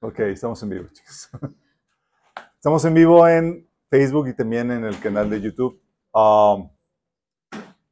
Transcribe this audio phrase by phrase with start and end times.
[0.00, 1.30] Ok, estamos en vivo, chicos.
[2.56, 5.80] Estamos en vivo en Facebook y también en el canal de YouTube.
[6.12, 6.68] Um,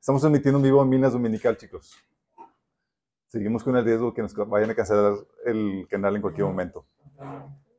[0.00, 1.96] estamos transmitiendo en vivo en Minas Dominical, chicos.
[3.28, 5.14] Seguimos con el riesgo que nos vayan a cancelar
[5.44, 6.86] el canal en cualquier momento.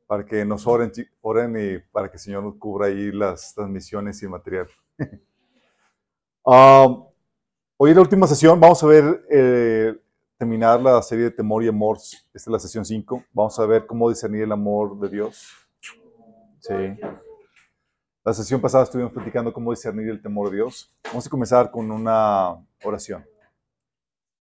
[0.07, 0.91] Para que nos oren,
[1.21, 4.68] oren y para que el Señor nos cubra ahí las transmisiones y el material.
[6.47, 7.07] Um,
[7.75, 9.95] hoy en la última sesión vamos a ver eh,
[10.38, 11.97] terminar la serie de Temor y Amor.
[11.97, 13.23] Esta es la sesión 5.
[13.31, 15.48] Vamos a ver cómo discernir el amor de Dios.
[16.59, 16.73] Sí.
[18.23, 20.91] La sesión pasada estuvimos platicando cómo discernir el temor de Dios.
[21.05, 23.23] Vamos a comenzar con una oración.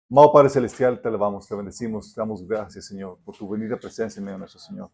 [0.09, 4.19] Amado Padre Celestial, te alabamos, te bendecimos, te damos gracias, Señor, por tu venida presencia
[4.19, 4.89] en medio de nuestro Señor.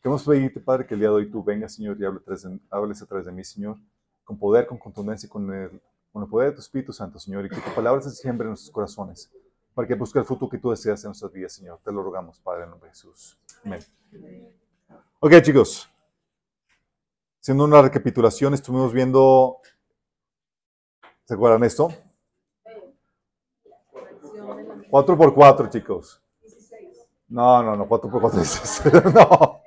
[0.00, 2.04] Queremos pedirte, Padre, que el día de hoy tú vengas, Señor, y
[2.70, 3.76] hables a través de mí, Señor,
[4.24, 5.80] con poder, con contundencia, con el,
[6.10, 8.50] con el poder de tu Espíritu Santo, Señor, y que tu palabra se siembre en
[8.50, 9.30] nuestros corazones
[9.74, 11.80] para que busque el fruto que tú deseas en nuestras vidas, Señor.
[11.82, 13.38] Te lo rogamos, Padre, en nombre de Jesús.
[13.64, 13.80] Amén.
[15.20, 15.88] Ok, chicos.
[17.40, 19.58] Haciendo una recapitulación, estuvimos viendo.
[21.24, 21.92] ¿Se acuerdan esto?
[24.90, 26.22] 4 por 4 chicos.
[27.28, 28.94] No, no, no, 4 por 4 16.
[29.14, 29.62] No.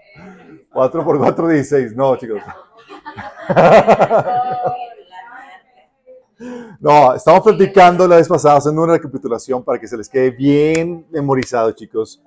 [0.71, 1.95] 4 por 4 16.
[1.95, 2.41] No, chicos.
[6.85, 11.07] No, estamos platicando la vez pasada, haciendo una recapitulación para que se les quede bien
[11.09, 12.21] memorizado, chicos.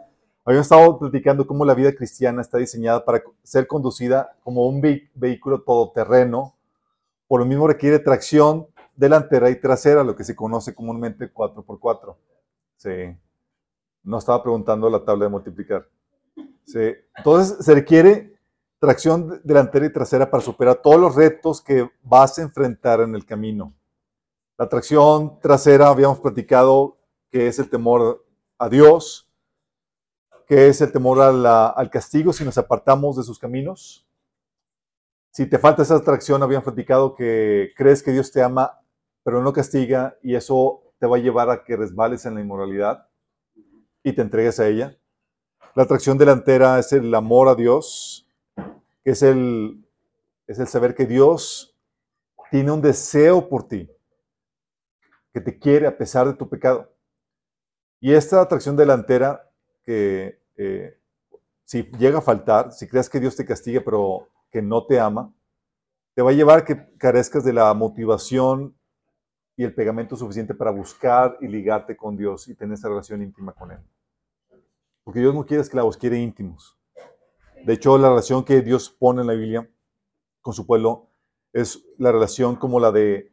[0.44, 4.80] Habíamos estado platicando cómo la vida cristiana está diseñada para ser conducida como un
[5.14, 6.56] vehículo todoterreno,
[7.28, 12.16] por lo mismo requiere tracción delantera y trasera, lo que se conoce comúnmente 4x4.
[12.78, 13.16] Sí.
[14.02, 15.86] No estaba preguntando la tabla de multiplicar.
[16.64, 16.96] Sí.
[17.16, 18.36] Entonces se requiere
[18.80, 23.24] tracción delantera y trasera para superar todos los retos que vas a enfrentar en el
[23.24, 23.72] camino.
[24.58, 26.98] La atracción trasera habíamos platicado
[27.30, 28.26] que es el temor
[28.58, 29.30] a Dios,
[30.48, 34.04] que es el temor al castigo si nos apartamos de sus caminos.
[35.30, 38.80] Si te falta esa atracción, habíamos platicado que crees que Dios te ama,
[39.22, 43.06] pero no castiga y eso te va a llevar a que resbales en la inmoralidad
[44.02, 44.98] y te entregues a ella.
[45.76, 48.28] La atracción delantera es el amor a Dios,
[49.04, 49.86] que es el,
[50.48, 51.78] es el saber que Dios
[52.50, 53.88] tiene un deseo por ti
[55.38, 56.92] que te quiere a pesar de tu pecado.
[58.00, 59.50] Y esta atracción delantera
[59.84, 60.98] que eh,
[61.64, 65.32] si llega a faltar, si crees que Dios te castiga pero que no te ama,
[66.14, 68.76] te va a llevar a que carezcas de la motivación
[69.56, 73.52] y el pegamento suficiente para buscar y ligarte con Dios y tener esa relación íntima
[73.52, 73.78] con Él.
[75.04, 76.76] Porque Dios no quiere esclavos, quiere íntimos.
[77.64, 79.68] De hecho, la relación que Dios pone en la Biblia
[80.40, 81.10] con su pueblo
[81.52, 83.32] es la relación como la de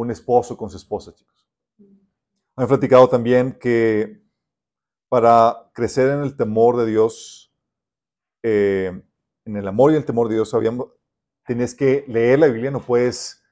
[0.00, 1.46] un esposo con su esposa, chicos.
[2.56, 4.20] Han platicado también que
[5.08, 7.52] para crecer en el temor de Dios,
[8.42, 9.02] eh,
[9.44, 10.54] en el amor y el temor de Dios,
[11.46, 13.42] tienes que leer la Biblia, no puedes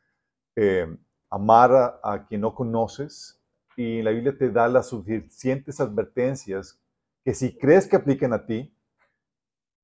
[0.57, 0.87] eh,
[1.31, 3.41] amar a, quien no conoces
[3.77, 6.81] y la Biblia te da las suficientes advertencias
[7.25, 8.75] que si crees que apliquen a ti,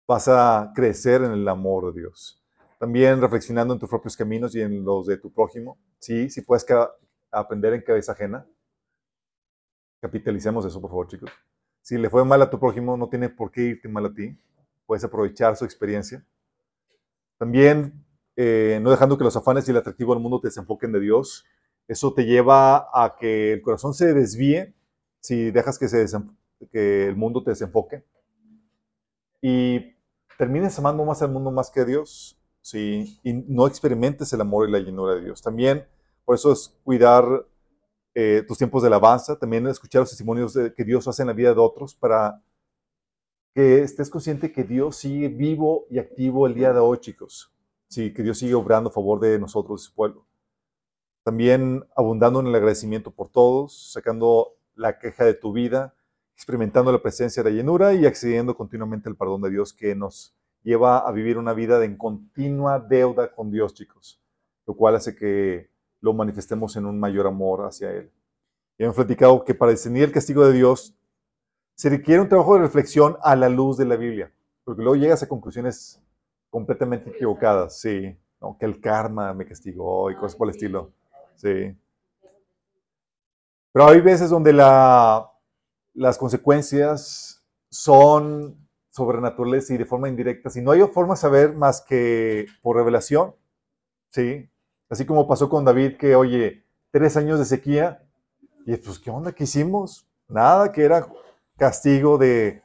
[0.06, 2.44] vas a crecer en el amor de Dios.
[2.84, 5.78] También reflexionando en tus propios caminos y en los de tu prójimo.
[5.99, 6.67] Sí, sí puedes
[7.31, 8.47] aprender en cabeza ajena.
[10.03, 11.31] Capitalicemos eso, por favor, chicos.
[11.81, 14.39] Si le fue mal a tu prójimo, no tiene por qué irte mal a ti.
[14.84, 16.27] Puedes aprovechar su experiencia.
[17.39, 18.05] También
[18.37, 21.47] eh, no dejando que los afanes y el atractivo del mundo te desenfoquen de Dios.
[21.89, 24.75] Eso te lleva a que el corazón se desvíe
[25.21, 26.05] si dejas que, se
[26.71, 28.05] que el mundo te desenfoque.
[29.41, 29.97] Y
[30.37, 32.39] termines amando más al mundo más que a Dios.
[32.64, 33.20] ¿Sí?
[33.22, 35.42] Y no experimentes el amor y la llenura de Dios.
[35.42, 35.86] También,
[36.25, 37.47] por eso es cuidar
[38.14, 41.53] eh, tus tiempos de alabanza, también escuchar los testimonios que Dios hace en la vida
[41.53, 42.42] de otros para
[43.54, 47.53] que estés consciente que Dios sigue vivo y activo el día de hoy, chicos.
[47.86, 50.26] Sí, que Dios sigue obrando a favor de nosotros y su pueblo.
[51.22, 55.94] También abundando en el agradecimiento por todos, sacando la queja de tu vida,
[56.34, 60.34] experimentando la presencia de la llenura y accediendo continuamente al perdón de Dios que nos
[60.65, 64.21] lleva a vivir una vida de en continua deuda con Dios, chicos,
[64.66, 65.71] lo cual hace que
[66.01, 68.11] lo manifestemos en un mayor amor hacia Él.
[68.77, 70.97] Y hemos platicado que para discernir el castigo de Dios
[71.77, 74.33] se requiere un trabajo de reflexión a la luz de la Biblia,
[74.65, 76.03] porque luego llegas a conclusiones
[76.51, 78.16] completamente equivocadas, sí,
[78.59, 80.93] que el karma me castigó y cosas por el estilo,
[81.37, 81.77] sí.
[83.72, 85.31] Pero hay veces donde la,
[85.95, 88.64] las consecuencias son
[88.94, 90.50] sobrenaturales y de forma indirecta.
[90.50, 93.34] Si no hay forma de saber más que por revelación,
[94.10, 94.48] ¿sí?
[94.88, 98.06] Así como pasó con David, que, oye, tres años de sequía,
[98.64, 99.32] y pues, ¿qué onda?
[99.32, 100.08] ¿Qué hicimos?
[100.28, 101.08] Nada, que era
[101.56, 102.62] castigo de,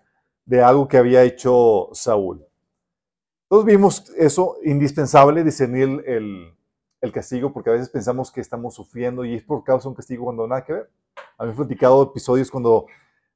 [0.63, 2.45] algo que había hecho Saúl.
[3.47, 6.53] Todos vimos eso, indispensable discernir el,
[7.01, 9.95] el, castigo, porque a veces pensamos que estamos sufriendo y es por causa de un
[9.95, 10.91] castigo cuando nada que ver.
[11.39, 12.85] Había platicado episodios cuando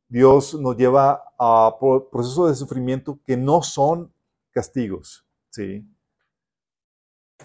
[0.07, 1.75] Dios nos lleva a
[2.11, 4.13] procesos de sufrimiento que no son
[4.51, 5.87] castigos, ¿sí?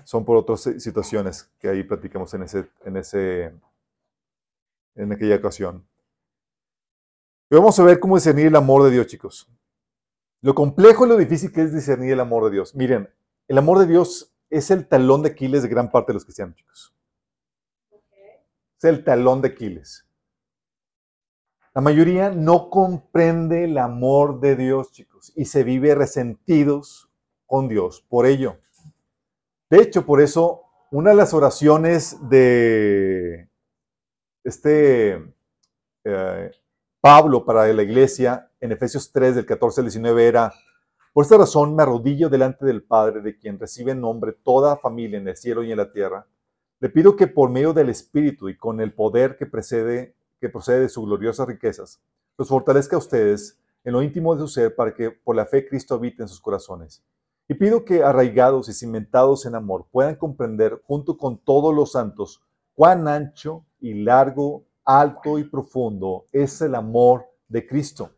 [0.04, 3.54] Son por otras situaciones que ahí platicamos en, ese, en, ese,
[4.94, 5.86] en aquella ocasión.
[7.50, 9.48] Y vamos a ver cómo discernir el amor de Dios, chicos.
[10.40, 12.74] Lo complejo y lo difícil que es discernir el amor de Dios.
[12.74, 13.12] Miren,
[13.48, 16.56] el amor de Dios es el talón de Aquiles de gran parte de los cristianos,
[16.56, 16.94] chicos.
[18.76, 20.07] Es el talón de Aquiles.
[21.78, 27.08] La mayoría no comprende el amor de Dios, chicos, y se vive resentidos
[27.46, 28.56] con Dios por ello.
[29.70, 33.48] De hecho, por eso, una de las oraciones de
[34.42, 35.22] este
[36.02, 36.50] eh,
[37.00, 40.52] Pablo para la iglesia en Efesios 3, del 14 al 19 era,
[41.12, 45.20] por esta razón me arrodillo delante del Padre, de quien recibe en nombre toda familia
[45.20, 46.26] en el cielo y en la tierra.
[46.80, 50.80] Le pido que por medio del Espíritu y con el poder que precede que procede
[50.80, 52.00] de sus gloriosas riquezas,
[52.36, 55.66] los fortalezca a ustedes en lo íntimo de su ser para que por la fe
[55.66, 57.02] Cristo habite en sus corazones.
[57.48, 62.42] Y pido que arraigados y cimentados en amor puedan comprender junto con todos los santos
[62.74, 68.10] cuán ancho y largo, alto y profundo es el amor de Cristo.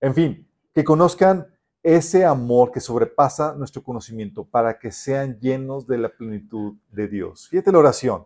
[0.00, 1.46] En fin, que conozcan
[1.82, 7.48] ese amor que sobrepasa nuestro conocimiento para que sean llenos de la plenitud de Dios.
[7.48, 8.24] Fíjate la oración.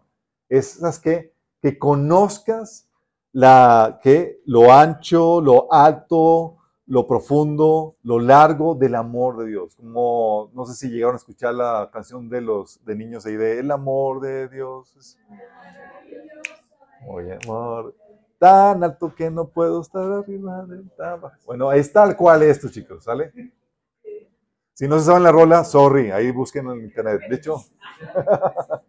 [0.48, 2.87] Es que, que conozcas
[3.38, 6.56] la, que lo ancho, lo alto,
[6.86, 9.76] lo profundo, lo largo del amor de Dios.
[9.76, 13.60] Como, no sé si llegaron a escuchar la canción de los de niños ahí de
[13.60, 15.16] El amor de Dios.
[17.02, 17.94] Muy amor,
[18.40, 23.04] tan alto que no puedo estar arriba de tan Bueno, es tal cual esto, chicos,
[23.04, 23.32] ¿sale?
[24.74, 27.20] Si no se saben la rola, sorry, ahí busquen en internet.
[27.30, 27.62] De hecho,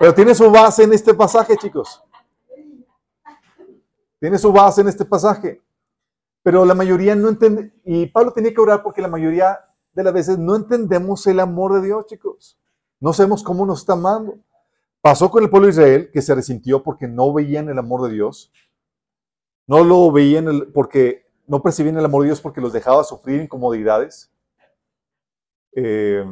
[0.00, 2.02] pero tiene su base en este pasaje, chicos.
[4.24, 5.60] Tiene su base en este pasaje.
[6.42, 9.60] Pero la mayoría no entiende, y Pablo tenía que orar porque la mayoría
[9.92, 12.58] de las veces no entendemos el amor de Dios, chicos.
[13.00, 14.38] No sabemos cómo nos está amando.
[15.02, 18.14] Pasó con el pueblo de Israel, que se resintió porque no veían el amor de
[18.14, 18.50] Dios.
[19.66, 24.32] No lo veían porque no percibían el amor de Dios porque los dejaba sufrir incomodidades.
[25.72, 26.24] Eh,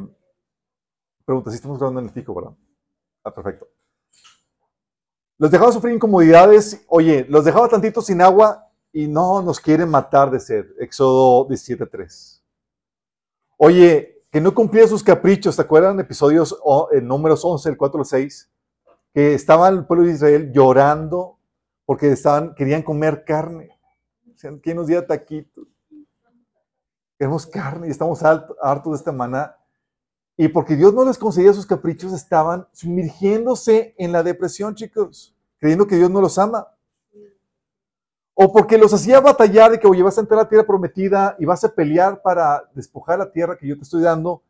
[1.23, 2.55] pregunta, si estamos grabando en el fijo, ¿verdad?
[3.23, 3.67] Ah, perfecto.
[5.37, 10.29] Los dejaba sufrir incomodidades, oye, los dejaba tantito sin agua y no nos quieren matar
[10.29, 10.65] de sed.
[10.79, 12.41] Éxodo 17.3.
[13.57, 15.99] Oye, que no cumplía sus caprichos, ¿te acuerdan?
[15.99, 16.57] Episodios
[16.91, 18.51] en números 11, el 4 al 6,
[19.13, 21.39] que estaba el pueblo de Israel llorando
[21.85, 23.69] porque estaban, querían comer carne.
[24.61, 25.67] ¿Quién nos dio taquitos?
[27.17, 29.55] Queremos carne y estamos hartos de esta maná.
[30.35, 35.85] Y porque Dios no les concedía sus caprichos, estaban sumergiéndose en la depresión, chicos, creyendo
[35.85, 36.67] que Dios no los ama.
[38.33, 41.35] O porque los hacía batallar de que, oye, vas a entrar a la tierra prometida
[41.37, 44.41] y vas a pelear para despojar la tierra que yo te estoy dando.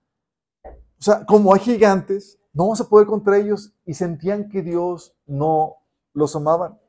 [0.63, 5.13] O sea, como hay gigantes, no vas a poder contra ellos y sentían que Dios
[5.25, 5.75] no
[6.13, 6.79] los amaban.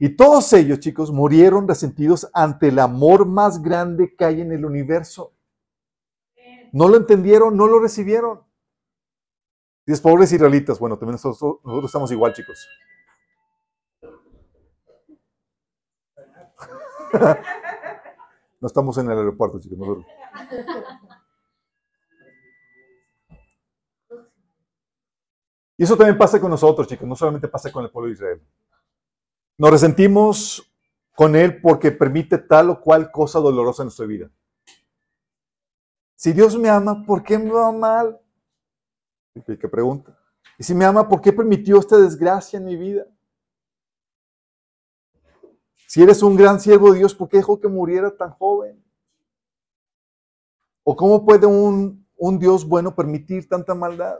[0.00, 4.66] Y todos ellos, chicos, murieron resentidos ante el amor más grande que hay en el
[4.66, 5.32] universo.
[6.72, 8.42] No lo entendieron, no lo recibieron.
[9.86, 10.78] Y es pobres israelitas.
[10.78, 12.68] Bueno, también nosotros, estamos igual, chicos.
[18.60, 20.04] no estamos en el aeropuerto, chicos.
[25.78, 27.08] Y eso también pasa con nosotros, chicos.
[27.08, 28.42] No solamente pasa con el pueblo de Israel.
[29.56, 30.70] Nos resentimos
[31.16, 34.30] con él porque permite tal o cual cosa dolorosa en nuestra vida.
[36.18, 38.20] Si Dios me ama, ¿por qué me va mal?
[39.46, 40.18] ¿Qué pregunta?
[40.58, 43.06] Y si me ama, ¿por qué permitió esta desgracia en mi vida?
[45.86, 48.84] Si eres un gran siervo de Dios, ¿por qué dejó que muriera tan joven?
[50.82, 54.18] ¿O cómo puede un, un Dios bueno permitir tanta maldad?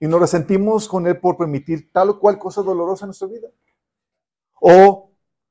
[0.00, 3.48] Y nos resentimos con Él por permitir tal o cual cosa dolorosa en nuestra vida.
[4.62, 5.10] O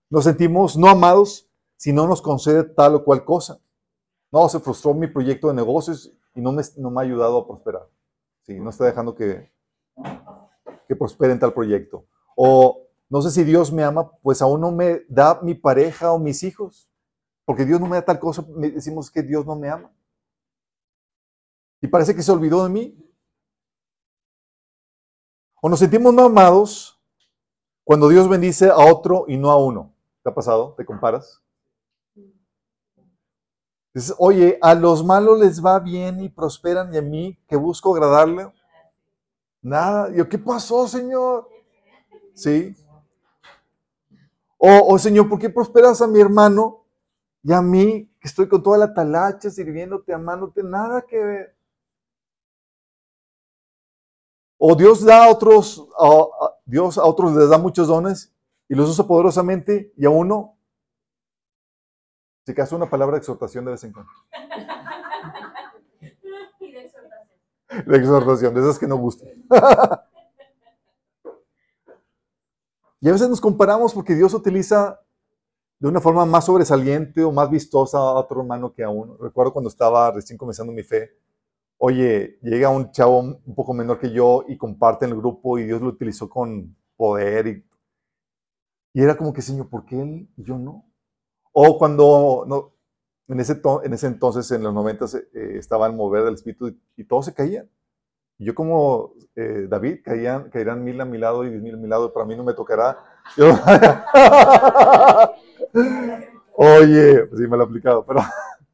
[0.09, 1.47] nos sentimos no amados
[1.77, 3.61] si no nos concede tal o cual cosa.
[4.35, 7.47] No, se frustró mi proyecto de negocios y no me, no me ha ayudado a
[7.47, 7.87] prosperar.
[8.41, 9.49] Sí, no está dejando que,
[10.89, 12.05] que prospere en tal proyecto.
[12.35, 16.19] O no sé si Dios me ama, pues aún no me da mi pareja o
[16.19, 16.91] mis hijos.
[17.45, 19.89] Porque Dios no me da tal cosa, decimos que Dios no me ama.
[21.79, 23.09] Y parece que se olvidó de mí.
[25.61, 27.01] O nos sentimos no amados
[27.85, 29.93] cuando Dios bendice a otro y no a uno.
[30.23, 30.73] ¿Te ha pasado?
[30.75, 31.41] ¿Te comparas?
[34.17, 38.51] Oye, a los malos les va bien y prosperan y a mí que busco agradarle.
[39.61, 40.11] Nada.
[40.11, 41.47] Yo, ¿qué pasó, Señor?
[42.33, 42.75] Sí.
[44.57, 46.83] O, oh, Señor, ¿por qué prosperas a mi hermano
[47.41, 50.61] y a mí que estoy con toda la talacha sirviéndote, amándote?
[50.61, 51.55] Nada que ver.
[54.57, 55.87] O Dios da a otros,
[56.65, 58.33] Dios a otros les da muchos dones
[58.67, 60.54] y los usa poderosamente y a uno
[62.45, 64.11] si acaso una palabra de exhortación de vez en cuando.
[66.59, 67.87] Y de exhortación.
[67.87, 69.29] De exhortación, de esas que no gustan.
[73.01, 75.01] y a veces nos comparamos porque Dios utiliza
[75.79, 79.17] de una forma más sobresaliente o más vistosa a otro hermano que a uno.
[79.17, 81.17] Recuerdo cuando estaba recién comenzando mi fe,
[81.77, 85.65] oye, llega un chavo un poco menor que yo y comparte en el grupo y
[85.65, 87.65] Dios lo utilizó con poder y,
[88.93, 90.85] y era como que, Señor, ¿por qué él y yo no?
[91.57, 92.73] O cuando no,
[93.29, 97.05] en, ese en ese entonces, en los 90, eh, estaba el mover del espíritu y,
[97.05, 97.69] todos se caían.
[98.37, 101.87] yo como eh, David, caían, caerán mil a mi lado y diez mil a mi
[101.87, 103.01] lado, para mí no me tocará.
[106.57, 108.19] Oye, pues sí me lo he aplicado, pero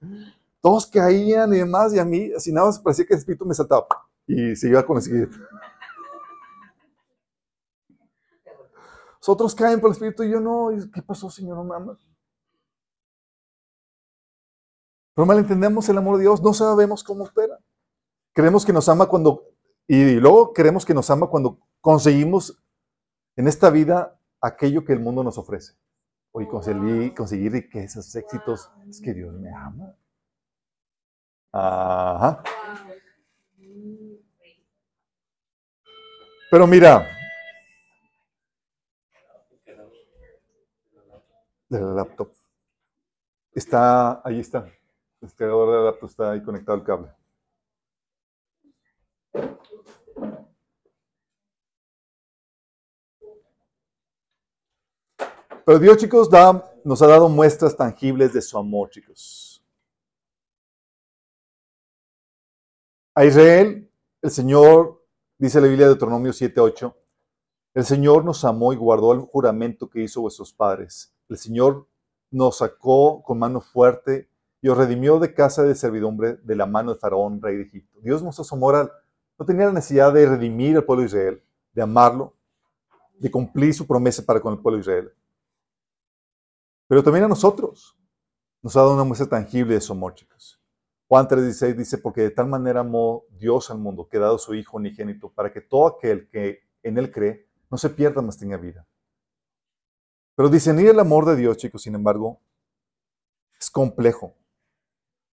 [0.61, 3.53] todos caían y demás, y a mí, así nada más parecía que el espíritu me
[3.53, 3.85] saltaba
[4.25, 5.37] y se iba con el siguiente.
[9.27, 11.57] Otros caen por el espíritu y yo no, ¿qué pasó, Señor?
[11.57, 12.10] No mames.
[15.13, 17.57] Pero malentendemos el amor de Dios, no sabemos cómo opera.
[18.33, 19.43] Creemos que nos ama cuando,
[19.87, 22.63] y luego creemos que nos ama cuando conseguimos
[23.35, 25.73] en esta vida aquello que el mundo nos ofrece.
[26.31, 29.95] Hoy conseguir, conseguir riquezas, éxitos, es que Dios me ama.
[31.51, 32.41] Ajá.
[36.49, 37.07] Pero mira,
[41.71, 42.33] de la laptop.
[43.53, 44.67] Está, ahí está.
[45.21, 47.11] El cargador de laptop está ahí conectado al cable.
[55.63, 56.27] Pero Dios, chicos,
[56.83, 59.63] nos ha dado muestras tangibles de su amor, chicos.
[63.13, 63.91] A Israel,
[64.23, 65.05] el Señor,
[65.37, 66.95] dice la Biblia de Deuteronomio 7:8,
[67.75, 71.13] el Señor nos amó y guardó el juramento que hizo vuestros padres.
[71.29, 71.87] El Señor
[72.31, 74.30] nos sacó con mano fuerte
[74.61, 77.99] y os redimió de casa de servidumbre de la mano de Faraón, rey de Egipto.
[78.01, 78.91] Dios mostró su moral.
[79.37, 82.35] No tenía la necesidad de redimir al pueblo de Israel, de amarlo,
[83.17, 85.13] de cumplir su promesa para con el pueblo de Israel.
[86.87, 87.97] Pero también a nosotros
[88.61, 90.61] nos ha dado una muestra tangible de su amor, chicos.
[91.07, 94.77] Juan 3:16 dice, porque de tal manera amó Dios al mundo, que dado su Hijo
[94.77, 98.85] unigénito, para que todo aquel que en él cree no se pierda, más tenga vida.
[100.35, 102.39] Pero discernir el amor de Dios, chicos, sin embargo,
[103.59, 104.35] es complejo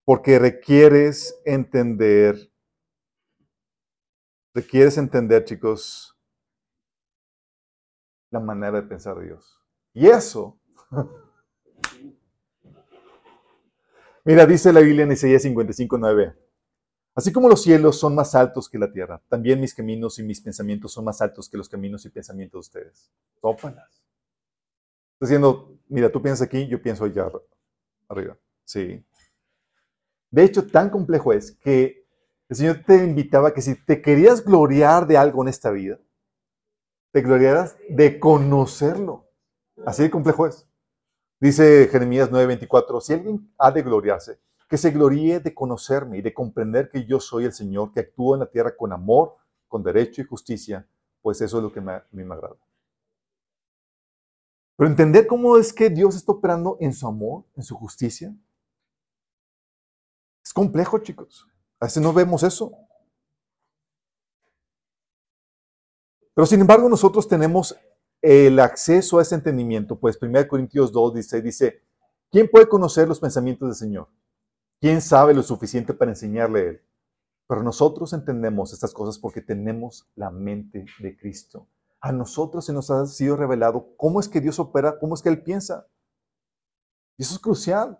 [0.09, 2.51] porque requieres entender,
[4.55, 6.19] requieres entender, chicos,
[8.31, 9.61] la manera de pensar de Dios.
[9.93, 10.59] Y eso,
[14.25, 16.35] mira, dice la Biblia en Isaías 55, 9.
[17.15, 20.41] Así como los cielos son más altos que la tierra, también mis caminos y mis
[20.41, 23.11] pensamientos son más altos que los caminos y pensamientos de ustedes.
[23.43, 24.03] Tópalas.
[25.13, 27.31] Está diciendo, mira, tú piensas aquí, yo pienso allá
[28.09, 28.39] arriba.
[28.65, 29.05] Sí.
[30.31, 32.07] De hecho, tan complejo es que
[32.49, 35.99] el Señor te invitaba que si te querías gloriar de algo en esta vida,
[37.13, 39.27] te gloriaras de conocerlo.
[39.85, 40.67] Así de complejo es.
[41.41, 46.35] Dice Jeremías 9:24, si alguien ha de gloriarse, que se gloríe de conocerme y de
[46.35, 50.21] comprender que yo soy el Señor que actúa en la tierra con amor, con derecho
[50.21, 50.87] y justicia,
[51.23, 52.57] pues eso es lo que me, a mí me agrada.
[54.77, 58.35] Pero entender cómo es que Dios está operando en su amor, en su justicia,
[60.49, 61.47] es complejo, chicos.
[61.79, 62.73] A veces no vemos eso.
[66.35, 67.77] Pero sin embargo, nosotros tenemos
[68.23, 71.83] el acceso a ese entendimiento, pues 1 Corintios 2 dice, dice,
[72.31, 74.09] ¿quién puede conocer los pensamientos del Señor?
[74.81, 76.83] ¿Quién sabe lo suficiente para enseñarle a Él?
[77.47, 81.69] Pero nosotros entendemos estas cosas porque tenemos la mente de Cristo.
[82.01, 85.29] A nosotros se nos ha sido revelado cómo es que Dios opera, cómo es que
[85.29, 85.87] Él piensa.
[87.19, 87.99] Y eso es crucial.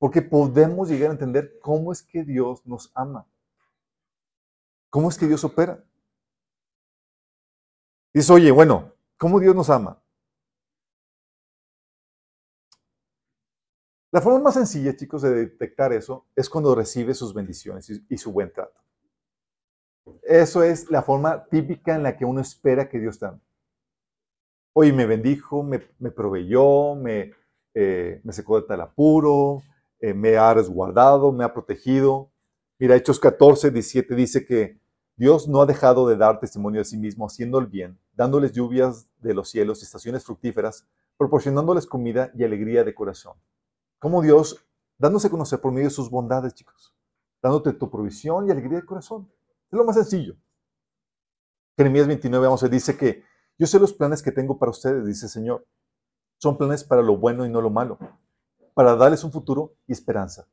[0.00, 3.26] Porque podemos llegar a entender cómo es que Dios nos ama.
[4.88, 5.84] ¿Cómo es que Dios opera?
[8.14, 10.02] Dice, oye, bueno, ¿cómo Dios nos ama?
[14.10, 18.32] La forma más sencilla, chicos, de detectar eso es cuando recibe sus bendiciones y, su
[18.32, 18.80] buen trato.
[20.22, 23.40] Eso es la forma típica en la que uno espera que Dios te ame.
[24.72, 25.78] Oye, me bendijo, me,
[26.10, 27.34] proveyó, me,
[27.74, 29.62] eh, me secó de tal apuro,
[30.00, 32.30] eh, me ha resguardado, me ha protegido.
[32.78, 34.80] Mira, Hechos 14, 17 dice que
[35.16, 39.06] Dios no ha dejado de dar testimonio de sí mismo haciendo el bien, dándoles lluvias
[39.18, 40.86] de los cielos y estaciones fructíferas,
[41.18, 43.34] proporcionándoles comida y alegría de corazón.
[43.98, 44.66] Como Dios,
[44.96, 46.94] dándose a conocer por medio de sus bondades, chicos,
[47.42, 49.30] dándote tu provisión y alegría de corazón.
[49.70, 50.36] Es lo más sencillo.
[51.76, 53.22] Jeremías 29, vamos a dice que
[53.58, 55.66] yo sé los planes que tengo para ustedes, dice el Señor.
[56.38, 57.98] Son planes para lo bueno y no lo malo,
[58.80, 60.48] para darles un futuro y esperanza.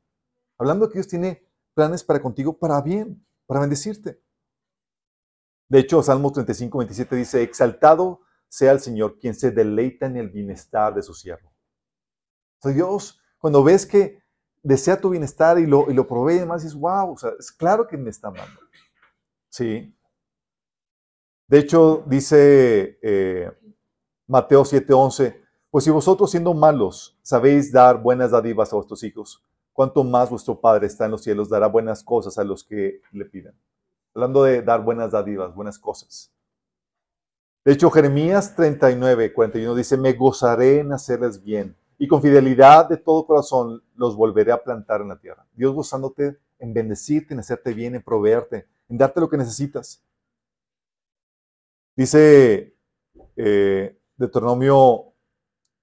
[0.57, 4.21] Hablando que Dios tiene planes para contigo para bien, para bendecirte.
[5.69, 8.19] De hecho, Salmo 35, 27 dice, exaltado
[8.49, 11.53] sea el Señor quien se deleita en el bienestar de su siervo.
[12.61, 14.21] O Dios, cuando ves que
[14.61, 17.87] desea tu bienestar y lo, y lo provee, además dices, wow, o sea, es claro
[17.87, 18.59] que me está amando.
[19.47, 19.97] Sí.
[21.47, 23.49] De hecho, dice eh,
[24.27, 29.43] Mateo 7:11, pues si vosotros siendo malos sabéis dar buenas dádivas a vuestros hijos,
[29.73, 33.25] cuánto más vuestro Padre está en los cielos dará buenas cosas a los que le
[33.25, 33.53] pidan.
[34.15, 36.31] Hablando de dar buenas dádivas, buenas cosas.
[37.63, 42.97] De hecho, Jeremías 39, 41 dice, me gozaré en hacerles bien y con fidelidad de
[42.97, 45.45] todo corazón los volveré a plantar en la tierra.
[45.53, 50.03] Dios gozándote en bendecirte, en hacerte bien, en proveerte, en darte lo que necesitas.
[51.95, 52.75] Dice
[53.35, 55.13] eh, Deuteronomio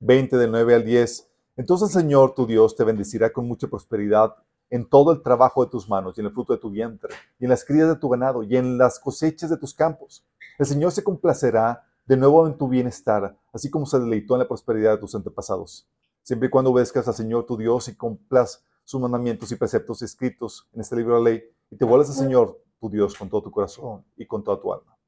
[0.06, 4.34] 20 del 9 al 10, entonces Señor tu Dios te bendecirá con mucha prosperidad
[4.68, 7.44] en todo el trabajo de tus manos y en el fruto de tu vientre, y
[7.44, 10.26] en las crías de tu ganado, y en las cosechas de tus campos.
[10.58, 14.48] El Señor se complacerá de nuevo en tu bienestar, así como se deleitó en la
[14.48, 15.88] prosperidad de tus antepasados.
[16.22, 20.68] Siempre y cuando obedezcas al Señor tu Dios y cumplas sus mandamientos y preceptos escritos
[20.74, 23.44] en este libro de la ley, y te vuelvas al Señor tu Dios con todo
[23.44, 24.98] tu corazón y con toda tu alma.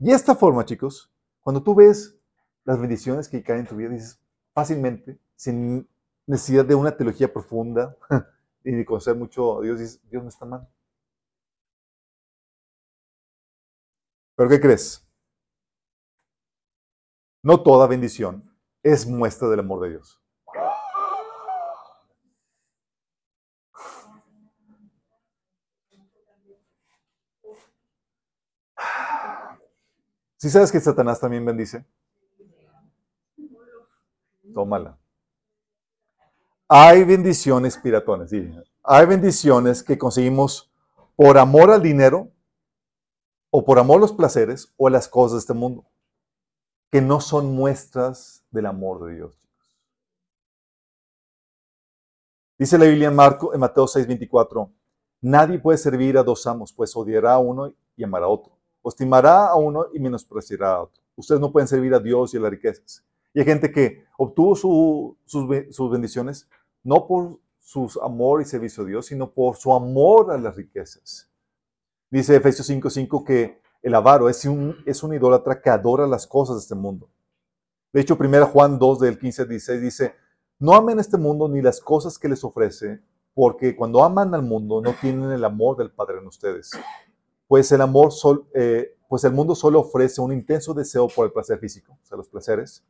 [0.00, 2.15] Y esta forma, chicos, cuando tú ves
[2.66, 4.20] las bendiciones que caen en tu vida, dices
[4.52, 5.88] fácilmente, sin
[6.26, 7.96] necesidad de una teología profunda,
[8.64, 10.68] y de conocer mucho a Dios, dices, Dios no está mal.
[14.34, 15.06] ¿Pero qué crees?
[17.42, 18.52] No toda bendición
[18.82, 20.20] es muestra del amor de Dios.
[30.38, 31.86] ¿Sí sabes que Satanás también bendice?
[34.56, 34.98] Tómala.
[36.66, 38.30] Hay bendiciones piratones.
[38.82, 40.72] Hay bendiciones que conseguimos
[41.14, 42.32] por amor al dinero,
[43.50, 45.84] o por amor a los placeres, o a las cosas de este mundo,
[46.90, 49.46] que no son muestras del amor de Dios.
[52.58, 54.72] Dice la Biblia en, Marco, en Mateo 6:24,
[55.20, 59.48] nadie puede servir a dos amos, pues odiará a uno y amará a otro, estimará
[59.48, 61.02] a uno y menospreciará a otro.
[61.14, 63.05] Ustedes no pueden servir a Dios y a las riquezas.
[63.36, 66.48] Y hay gente que obtuvo sus, bendiciones
[66.82, 71.30] no por su amor y servicio a Dios, sino por su amor a las riquezas.
[72.10, 76.56] Dice Efesios 5:5 que el avaro es un, es un idólatra que adora las cosas
[76.56, 77.10] de este mundo.
[77.92, 80.14] De hecho, 1 Juan 2 del 15 al 16 dice,
[80.58, 83.02] no amen este mundo ni las cosas que les ofrece,
[83.34, 86.70] porque cuando aman al mundo no tienen el amor del Padre en ustedes.
[87.46, 91.32] Pues el amor sol, eh, pues el mundo solo ofrece un intenso deseo por el
[91.32, 92.82] placer físico, o sea, los placeres,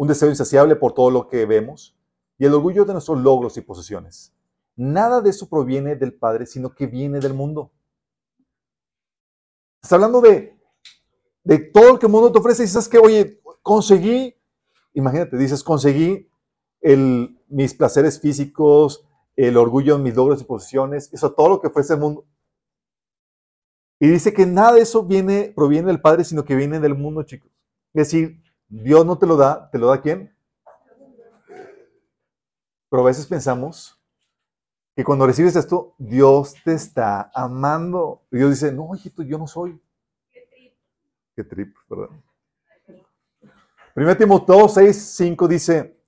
[0.00, 1.94] un deseo insaciable por todo lo que vemos
[2.38, 4.34] y el orgullo de nuestros logros y posesiones.
[4.74, 7.70] Nada de eso proviene del Padre, sino que viene del mundo.
[9.82, 10.58] Está hablando de,
[11.44, 14.34] de todo lo que el mundo te ofrece y dices que, oye, conseguí,
[14.94, 16.30] imagínate, dices, conseguí
[16.80, 21.66] el, mis placeres físicos, el orgullo de mis logros y posesiones, eso todo lo que
[21.66, 22.24] ofrece el mundo.
[23.98, 27.22] Y dice que nada de eso viene, proviene del Padre, sino que viene del mundo,
[27.22, 27.50] chicos.
[27.92, 30.32] Es decir, Dios no te lo da, ¿te lo da quién?
[32.88, 34.00] Pero a veces pensamos
[34.94, 38.22] que cuando recibes esto, Dios te está amando.
[38.30, 39.80] Y Dios dice, no, hijito, yo no soy.
[40.30, 40.72] Qué trip.
[41.34, 42.08] Qué trip, ¿verdad?
[43.96, 46.00] 1 Timoteo 6, 5 dice,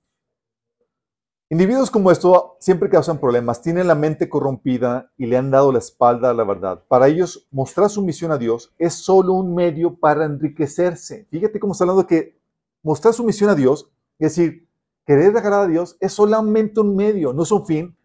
[1.49, 5.79] individuos como esto siempre causan problemas, tienen la mente corrompida y le han dado la
[5.79, 6.81] espalda a la verdad.
[6.87, 11.27] Para ellos, mostrar su misión a Dios es solo un medio para enriquecerse.
[11.29, 12.41] Fíjate cómo está hablando que
[12.83, 14.69] mostrar su misión a Dios, es decir,
[15.05, 17.97] querer agradar a Dios, es solamente un medio, no es un fin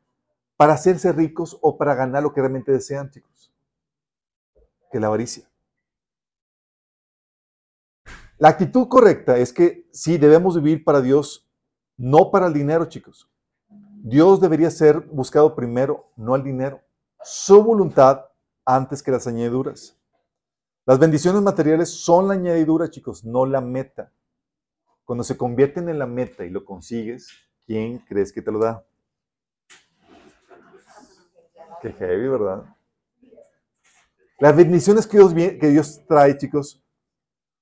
[0.56, 3.52] para hacerse ricos o para ganar lo que realmente desean, chicos.
[4.90, 5.48] Que la avaricia.
[8.38, 11.48] La actitud correcta es que sí debemos vivir para Dios,
[11.96, 13.28] no para el dinero, chicos.
[13.68, 16.80] Dios debería ser buscado primero, no el dinero.
[17.22, 18.26] Su voluntad
[18.64, 19.96] antes que las añadiduras.
[20.86, 24.12] Las bendiciones materiales son la añadidura, chicos, no la meta.
[25.08, 27.30] Cuando se convierten en la meta y lo consigues,
[27.64, 28.84] ¿quién crees que te lo da?
[31.80, 32.76] Qué heavy, ¿verdad?
[34.38, 36.84] Las bendiciones que Dios, que Dios trae, chicos,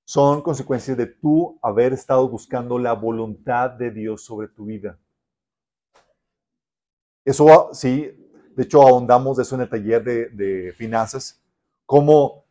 [0.04, 4.98] son consecuencias de tú haber estado buscando la voluntad de Dios sobre tu vida.
[7.24, 8.10] Eso sí,
[8.56, 11.40] de hecho ahondamos de eso en el taller de, finanzas,
[11.84, 12.44] cómo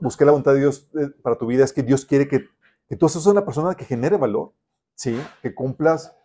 [0.00, 2.48] buscar la voluntad de Dios eh, para tu vida es que Dios quiere que,
[2.88, 4.54] que tú seas una persona que genere valor,
[4.94, 5.20] ¿sí?
[5.42, 6.16] que cumplas,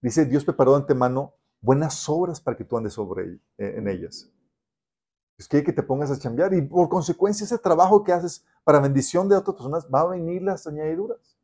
[0.00, 4.30] dice Dios preparó de antemano buenas obras para que tú andes sobre, eh, en ellas.
[5.36, 8.80] Dios quiere que te pongas a chambear y por consecuencia ese trabajo que haces para
[8.80, 11.38] bendición de otras personas va a venir las añadiduras.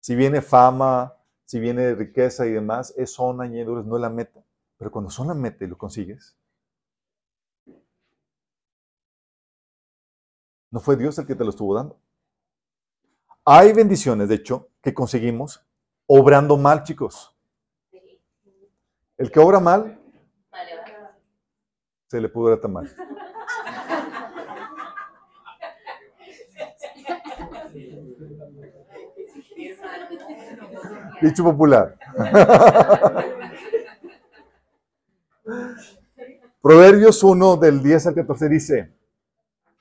[0.00, 1.14] Si viene fama,
[1.44, 4.42] si viene riqueza y demás, es son añadiduras, no es la meta.
[4.78, 6.36] Pero cuando son la meta y lo consigues,
[10.70, 11.99] no fue Dios el que te lo estuvo dando.
[13.52, 15.66] Hay bendiciones, de hecho, que conseguimos
[16.06, 17.36] obrando mal, chicos.
[19.18, 20.00] El que obra mal,
[22.06, 22.88] se le pudra tan mal.
[31.20, 31.98] Dicho popular.
[36.62, 38.92] Proverbios 1 del 10 al 14 dice,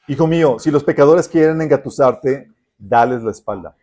[0.07, 3.75] Hijo mío, si los pecadores quieren engatusarte, dales la espalda.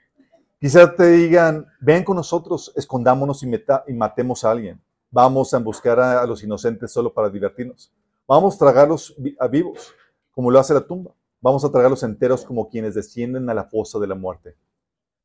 [0.59, 3.51] Quizá te digan, ven con nosotros, escondámonos y,
[3.87, 4.81] y matemos a alguien.
[5.11, 7.93] Vamos a buscar a, los inocentes solo para divertirnos.
[8.27, 9.95] Vamos a tragarlos a vivos,
[10.33, 11.15] como lo hace la tumba.
[11.41, 14.57] Vamos a tragarlos enteros como quienes descienden a la fosa de la muerte.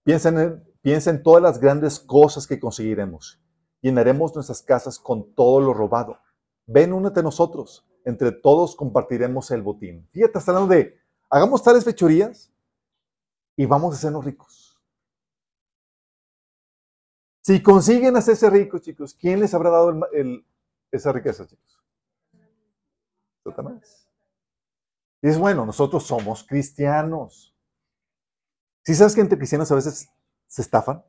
[0.03, 3.39] Piensa en, piensa en todas las grandes cosas que conseguiremos.
[3.81, 6.17] Llenaremos nuestras casas con todo lo robado.
[6.67, 7.85] Ven, únete a nosotros.
[8.03, 10.07] Entre todos compartiremos el botín.
[10.11, 10.97] Fíjate, está hablando de,
[11.29, 12.50] hagamos tales fechorías
[13.55, 14.79] y vamos a hacernos ricos.
[17.41, 19.99] Si consiguen hacerse ricos, chicos, ¿quién les habrá dado
[20.91, 21.83] esa riqueza, chicos?
[23.43, 24.07] Satanás.
[25.21, 27.55] Y es bueno, nosotros somos cristianos.
[28.83, 30.09] ¿Sí sabes que entre cristianos a veces
[30.47, 31.03] se estafan?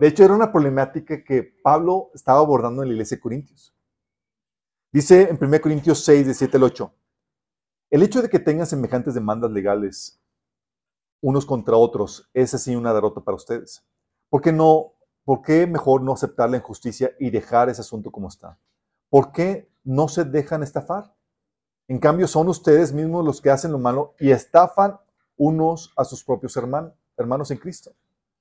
[0.00, 3.76] De hecho, era una problemática que Pablo estaba abordando en la iglesia de Corintios.
[4.92, 6.94] Dice en 1 Corintios 6, de 7 al 8,
[7.90, 10.20] el hecho de que tengan semejantes demandas legales
[11.20, 13.84] unos contra otros es así una derrota para ustedes.
[14.28, 18.28] ¿Por qué, no, ¿Por qué mejor no aceptar la injusticia y dejar ese asunto como
[18.28, 18.58] está?
[19.08, 21.14] ¿Por qué no se dejan estafar?
[21.88, 24.98] En cambio, son ustedes mismos los que hacen lo malo y estafan
[25.36, 27.92] unos a sus propios hermanos, en Cristo.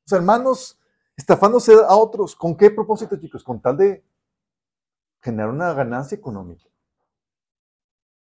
[0.05, 0.79] Los hermanos
[1.17, 2.35] estafándose a otros.
[2.35, 3.43] ¿Con qué propósito, chicos?
[3.43, 4.05] Con tal de
[5.21, 6.65] generar una ganancia económica.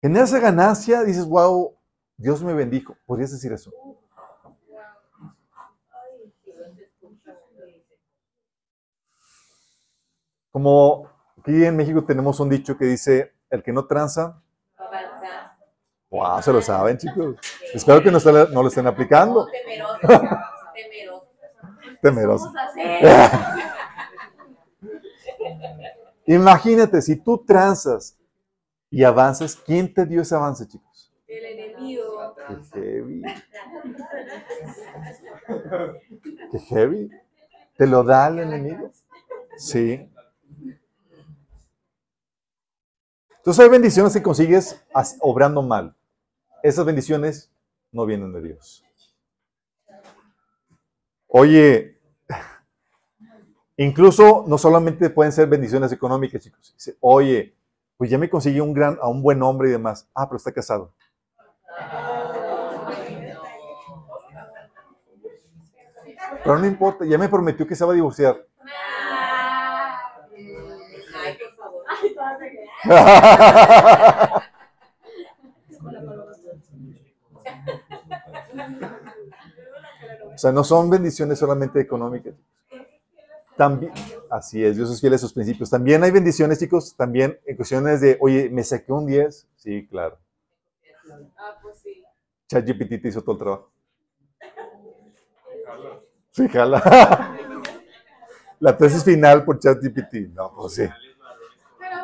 [0.02, 1.76] En esa ganancia dices, wow,
[2.16, 2.96] Dios me bendijo.
[3.06, 3.72] ¿Podrías decir eso?
[10.52, 14.42] Como aquí en México tenemos un dicho que dice, el que no tranza,
[16.10, 17.36] wow, se lo saben chicos.
[17.74, 19.48] Espero que no, no lo estén aplicando.
[20.02, 21.28] Temeroso.
[22.02, 22.54] Temeroso.
[26.26, 28.19] Imagínate, si tú tranzas
[28.92, 31.12] y avanzas, ¿quién te dio ese avance, chicos?
[31.28, 32.36] El enemigo.
[32.48, 33.24] Qué heavy.
[36.52, 37.12] Qué heavy.
[37.78, 38.92] ¿Te lo da el enemigo?
[39.58, 40.10] Sí.
[43.38, 44.84] Entonces hay bendiciones que consigues
[45.22, 45.96] obrando mal.
[46.62, 47.52] Esas bendiciones
[47.92, 48.84] no vienen de Dios.
[51.28, 52.00] Oye,
[53.78, 56.76] incluso no solamente pueden ser bendiciones económicas, chicos.
[57.00, 57.56] oye,
[58.00, 60.10] pues ya me conseguí un gran, a un buen hombre y demás.
[60.16, 60.94] Ah, pero está casado.
[66.42, 68.38] Pero no importa, ya me prometió que se va a divorciar.
[80.34, 82.34] o sea, no son bendiciones solamente económicas.
[83.60, 83.92] También,
[84.30, 85.70] así es, Dios es fiel a sus principios.
[85.70, 89.50] También hay bendiciones, chicos, también en cuestiones de, oye, me saqué un 10.
[89.58, 90.18] Sí, claro.
[91.38, 92.02] Ah, pues sí.
[92.48, 93.72] ChatGPT te hizo todo el trabajo.
[96.32, 97.36] Sí, jala.
[98.62, 100.34] La tesis final por ChatGPT.
[100.34, 100.88] No, pues sí.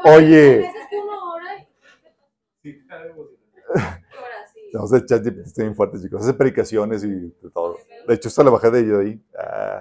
[0.03, 0.69] Oye.
[4.73, 6.21] A echar estoy bien fuerte, chicos.
[6.21, 7.77] Hace predicaciones y todo.
[8.05, 9.23] De hecho, esta la bajé de ello ahí.
[9.39, 9.79] Ah,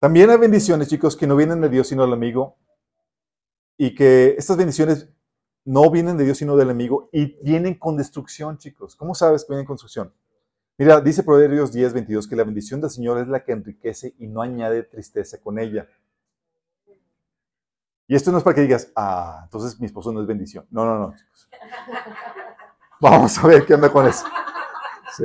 [0.00, 2.56] También hay bendiciones, chicos, que no vienen de Dios sino del amigo.
[3.76, 5.08] Y que estas bendiciones
[5.64, 8.96] no vienen de Dios sino del amigo y vienen con destrucción, chicos.
[8.96, 10.12] ¿Cómo sabes que vienen con destrucción?
[10.78, 14.26] Mira, dice Proverbios 10, 22 que la bendición del Señor es la que enriquece y
[14.26, 15.86] no añade tristeza con ella.
[18.08, 20.66] Y esto no es para que digas, ah, entonces mi esposo no es bendición.
[20.70, 21.14] No, no, no.
[23.00, 24.24] Vamos a ver qué anda con eso.
[25.16, 25.24] Sí.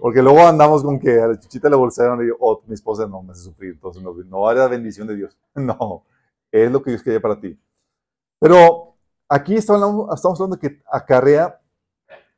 [0.00, 3.06] Porque luego andamos con que a la chichita le bolsaron y digo, oh, mi esposa
[3.06, 5.36] no me hace sufrir, entonces no, no era bendición de Dios.
[5.54, 6.04] No,
[6.50, 7.58] es lo que Dios quería para ti.
[8.38, 8.96] Pero
[9.28, 11.60] aquí estamos estamos hablando que acarrea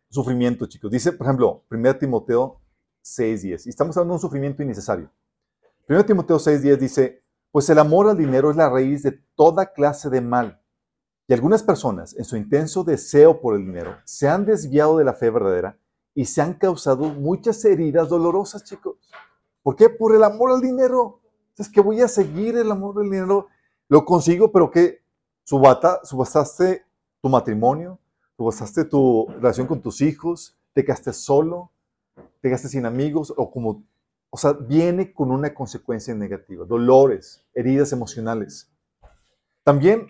[0.08, 0.90] sufrimiento, chicos.
[0.90, 2.60] Dice, por ejemplo, 1 Timoteo
[3.02, 5.10] 6.10, y estamos hablando de un sufrimiento innecesario.
[5.88, 10.10] 1 Timoteo 6.10 dice, pues el amor al dinero es la raíz de toda clase
[10.10, 10.60] de mal.
[11.26, 15.14] Y algunas personas, en su intenso deseo por el dinero, se han desviado de la
[15.14, 15.78] fe verdadera
[16.18, 18.96] y se han causado muchas heridas dolorosas, chicos.
[19.62, 19.88] ¿Por qué?
[19.88, 21.20] Por el amor al dinero.
[21.56, 23.46] Es que voy a seguir el amor del dinero.
[23.88, 24.98] Lo consigo, pero que
[25.44, 26.84] subastaste
[27.22, 28.00] tu matrimonio,
[28.36, 31.70] subastaste tu relación con tus hijos, te quedaste solo,
[32.40, 33.84] te quedaste sin amigos, o como,
[34.30, 38.68] o sea, viene con una consecuencia negativa, dolores, heridas emocionales.
[39.62, 40.08] También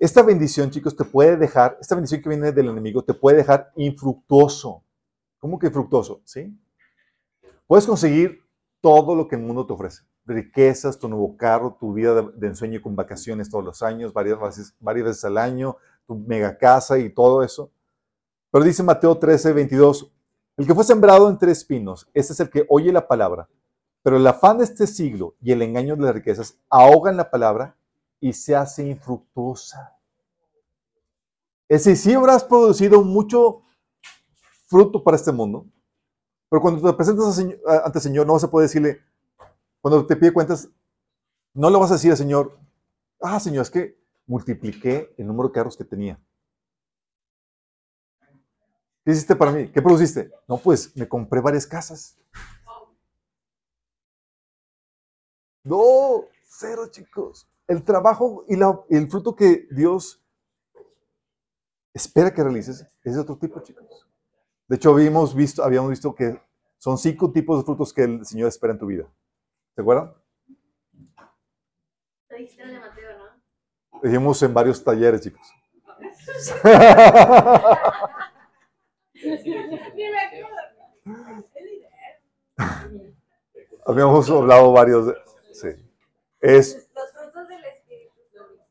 [0.00, 3.70] esta bendición, chicos, te puede dejar, esta bendición que viene del enemigo, te puede dejar
[3.76, 4.82] infructuoso.
[5.46, 6.22] ¿Cómo que infructuoso?
[6.24, 6.52] ¿Sí?
[7.68, 8.40] Puedes conseguir
[8.80, 10.02] todo lo que el mundo te ofrece.
[10.24, 14.74] Riquezas, tu nuevo carro, tu vida de, ensueño con vacaciones todos los años, varias veces,
[14.80, 17.70] varias veces al año, tu mega casa y todo eso.
[18.50, 20.12] Pero dice Mateo 13, 22,
[20.56, 23.48] el que fue sembrado entre espinos, ese es el que oye la palabra,
[24.02, 27.76] pero el afán de este siglo y el engaño de las riquezas ahogan la palabra
[28.18, 29.96] y se hace infructuosa.
[31.68, 33.62] Es decir, si habrás producido mucho
[34.66, 35.66] fruto para este mundo,
[36.48, 39.00] pero cuando te presentas ante el Señor no vas a poder decirle,
[39.80, 40.68] cuando te pide cuentas,
[41.54, 42.58] no le vas a decir al Señor,
[43.20, 46.20] ah, Señor, es que multipliqué el número de carros que tenía.
[49.04, 49.70] ¿Qué hiciste para mí?
[49.70, 50.32] ¿Qué produciste?
[50.48, 52.18] No, pues me compré varias casas.
[55.62, 58.54] No, cero chicos el trabajo y,
[58.94, 60.22] el fruto que Dios
[61.92, 64.05] espera que realices es de otro tipo, chicos.
[64.68, 66.40] De hecho, habíamos visto, habíamos visto que
[66.78, 69.06] son cinco tipos de frutos que el Señor espera en tu vida.
[69.74, 70.12] ¿Se acuerdan?
[74.02, 75.46] Dijimos en varios talleres, chicos.
[83.86, 85.14] Habíamos hablado varios de...
[85.52, 85.68] Sí.
[86.40, 86.86] Es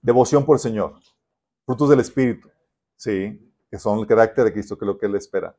[0.05, 0.93] Devoción por el Señor.
[1.65, 2.47] Frutos del Espíritu.
[2.95, 5.58] Sí, que son el carácter de Cristo, que es lo que Él espera.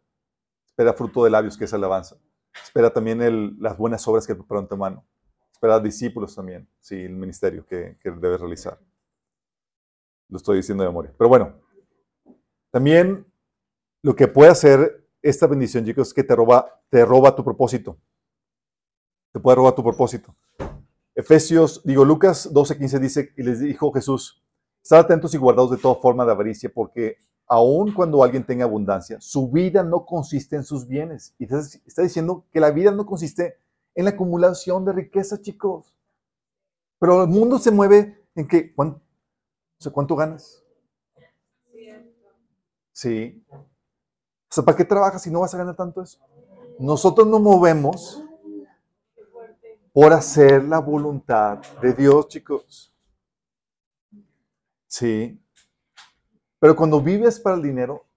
[0.77, 2.19] Espera fruto de labios, que es alabanza.
[2.63, 5.07] Espera también las buenas obras que preparó en tu mano.
[5.51, 8.79] Espera discípulos también, sí, el ministerio que, que debes realizar.
[10.29, 11.15] Lo estoy diciendo de memoria.
[11.17, 11.55] Pero bueno,
[12.71, 13.25] también
[14.03, 17.97] lo que puede hacer esta bendición, chicos, es que te roba, te roba tu propósito.
[19.33, 20.37] Te puede robar tu propósito.
[21.15, 24.45] Efesios, digo, Lucas 12:15 dice, y les dijo Jesús,
[24.83, 29.21] estad atentos y guardados de toda forma de avaricia, porque aun cuando alguien tenga abundancia,
[29.21, 31.35] su vida no consiste en sus bienes.
[31.39, 33.59] Y está diciendo que la vida no consiste
[33.95, 35.95] en la acumulación de riqueza, chicos.
[36.99, 39.01] Pero el mundo se mueve en que, ¿cuánto,
[39.93, 40.63] ¿cuánto ganas?
[42.93, 43.45] Sí.
[43.51, 43.57] O
[44.49, 46.19] sea, ¿para qué trabajas si no vas a ganar tanto eso?
[46.79, 48.23] Nosotros nos movemos
[49.93, 52.95] por hacer la voluntad de Dios, chicos.
[54.87, 55.41] Sí.
[56.67, 58.09] Pero cuando vives para el dinero,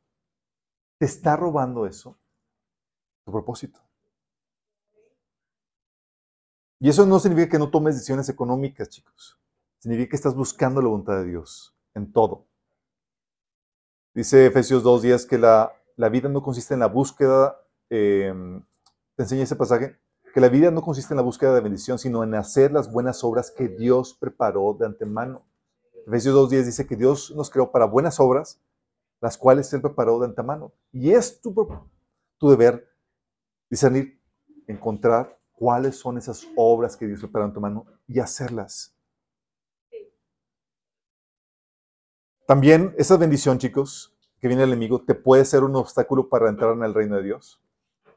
[0.97, 2.17] te está robando eso,
[3.23, 3.79] tu propósito.
[6.79, 9.39] Y eso no significa que no tomes decisiones económicas, chicos.
[9.77, 12.47] Significa que estás buscando la voluntad de Dios en todo.
[14.15, 17.55] Dice Efesios 2.10 que la, la, vida no consiste en la búsqueda,
[17.91, 18.33] eh,
[19.15, 19.99] te enseña ese pasaje,
[20.33, 23.23] que la vida no consiste en la búsqueda de bendición, sino en hacer las buenas
[23.23, 25.45] obras que Dios preparó de antemano.
[26.07, 28.61] Efesios 2.10 dice que Dios nos creó para buenas obras,
[29.21, 30.71] las cuales Él preparó de antemano.
[30.91, 31.53] Y es tu,
[32.37, 32.89] tu deber
[33.69, 34.19] discernir,
[34.67, 38.95] encontrar cuáles son esas obras que Dios preparó de antemano y hacerlas.
[42.47, 46.73] También esa bendición, chicos, que viene del enemigo, te puede ser un obstáculo para entrar
[46.73, 47.61] en el reino de Dios.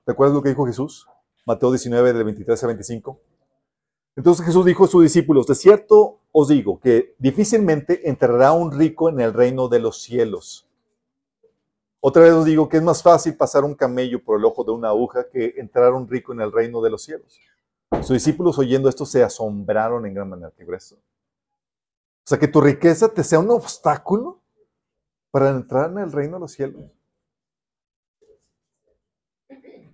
[0.05, 1.07] ¿Te acuerdas lo que dijo Jesús?
[1.45, 3.21] Mateo 19, del 23 a 25.
[4.17, 9.09] Entonces Jesús dijo a sus discípulos, de cierto os digo que difícilmente entrará un rico
[9.09, 10.69] en el reino de los cielos.
[12.01, 14.73] Otra vez os digo que es más fácil pasar un camello por el ojo de
[14.73, 17.39] una aguja que entrar un rico en el reino de los cielos.
[18.01, 20.53] Sus discípulos oyendo esto se asombraron en gran manera.
[20.57, 20.97] Qué grueso.
[20.97, 24.41] O sea, que tu riqueza te sea un obstáculo
[25.31, 26.83] para entrar en el reino de los cielos.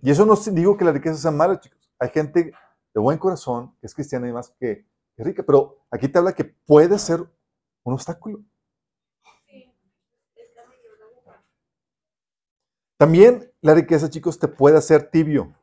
[0.03, 1.91] Y eso no digo que la riqueza sea mala, chicos.
[1.99, 2.53] Hay gente
[2.95, 6.45] de buen corazón que es cristiana y más que, rica, pero aquí te habla que
[6.45, 7.21] puede ser
[7.83, 8.45] un obstáculo.
[12.97, 15.55] También la riqueza, chicos, te puede hacer tibio.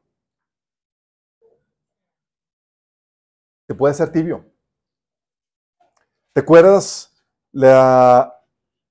[3.68, 4.46] Te puede hacer tibio.
[6.34, 7.12] ¿Te acuerdas?
[7.52, 8.46] La,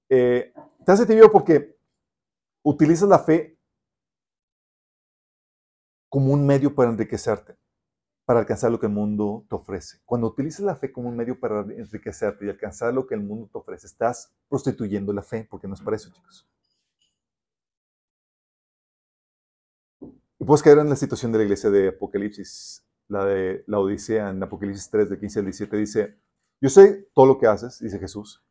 [0.09, 0.53] eh,
[0.85, 1.79] te hace tibio porque
[2.62, 3.59] utilizas la fe
[6.09, 7.57] como un medio para enriquecerte,
[8.25, 9.99] para alcanzar lo que el mundo te ofrece.
[10.05, 13.49] Cuando utilizas la fe como un medio para enriquecerte y alcanzar lo que el mundo
[13.53, 16.49] te ofrece, estás prostituyendo la fe, porque no es para eso, chicos.
[20.01, 24.31] Y puedes caer en la situación de la iglesia de Apocalipsis, la de la Odisea,
[24.31, 26.17] en Apocalipsis 3, de 15 al 17, dice,
[26.61, 28.43] yo sé todo lo que haces, dice Jesús,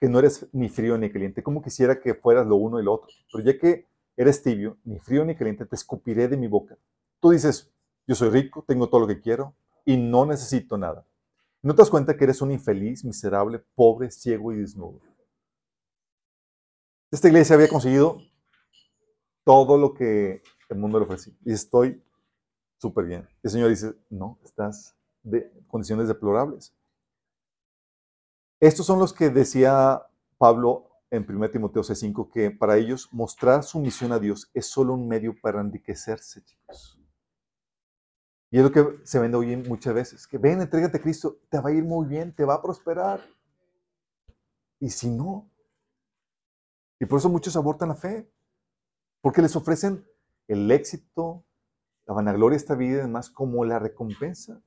[0.00, 2.92] que no eres ni frío ni caliente, como quisiera que fueras lo uno y lo
[2.92, 6.76] otro, pero ya que eres tibio, ni frío ni caliente, te escupiré de mi boca.
[7.20, 7.73] Tú dices,
[8.06, 11.06] yo soy rico, tengo todo lo que quiero y no necesito nada.
[11.62, 15.00] ¿No te das cuenta que eres un infeliz, miserable, pobre, ciego y desnudo?
[17.10, 18.18] Esta iglesia había conseguido
[19.44, 22.02] todo lo que el mundo le ofrecía y estoy
[22.78, 23.28] súper bien.
[23.42, 26.74] El Señor dice, no, estás de condiciones deplorables.
[28.60, 30.02] Estos son los que decía
[30.38, 34.94] Pablo en 1 Timoteo 6:5, que para ellos mostrar su misión a Dios es solo
[34.94, 36.98] un medio para enriquecerse, chicos.
[38.54, 41.58] Y es lo que se vende hoy muchas veces, que ven, entrégate a Cristo, te
[41.58, 43.20] va a ir muy bien, te va a prosperar.
[44.78, 45.50] Y si no,
[47.00, 48.30] y por eso muchos abortan la fe,
[49.20, 50.06] porque les ofrecen
[50.46, 51.44] el éxito,
[52.06, 54.62] la vanagloria de esta vida, además como la recompensa.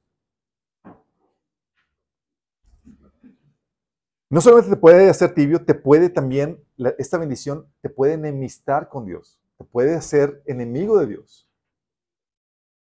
[4.30, 6.62] No solamente te puede hacer tibio, te puede también,
[6.98, 11.47] esta bendición te puede enemistar con Dios, te puede hacer enemigo de Dios.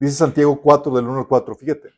[0.01, 1.93] Dice Santiago 4, del 1 al 4, fíjate.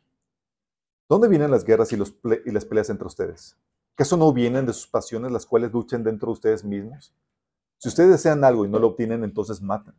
[1.08, 3.56] ¿Dónde vienen las guerras y, las peleas entre ustedes?
[3.94, 7.14] ¿Acaso no vienen de sus pasiones las cuales luchan dentro de ustedes mismos?
[7.78, 9.96] Si ustedes desean algo y no lo obtienen, entonces matan.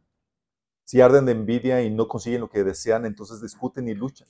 [0.84, 4.28] Si arden de envidia y no consiguen lo que desean, entonces discuten y luchan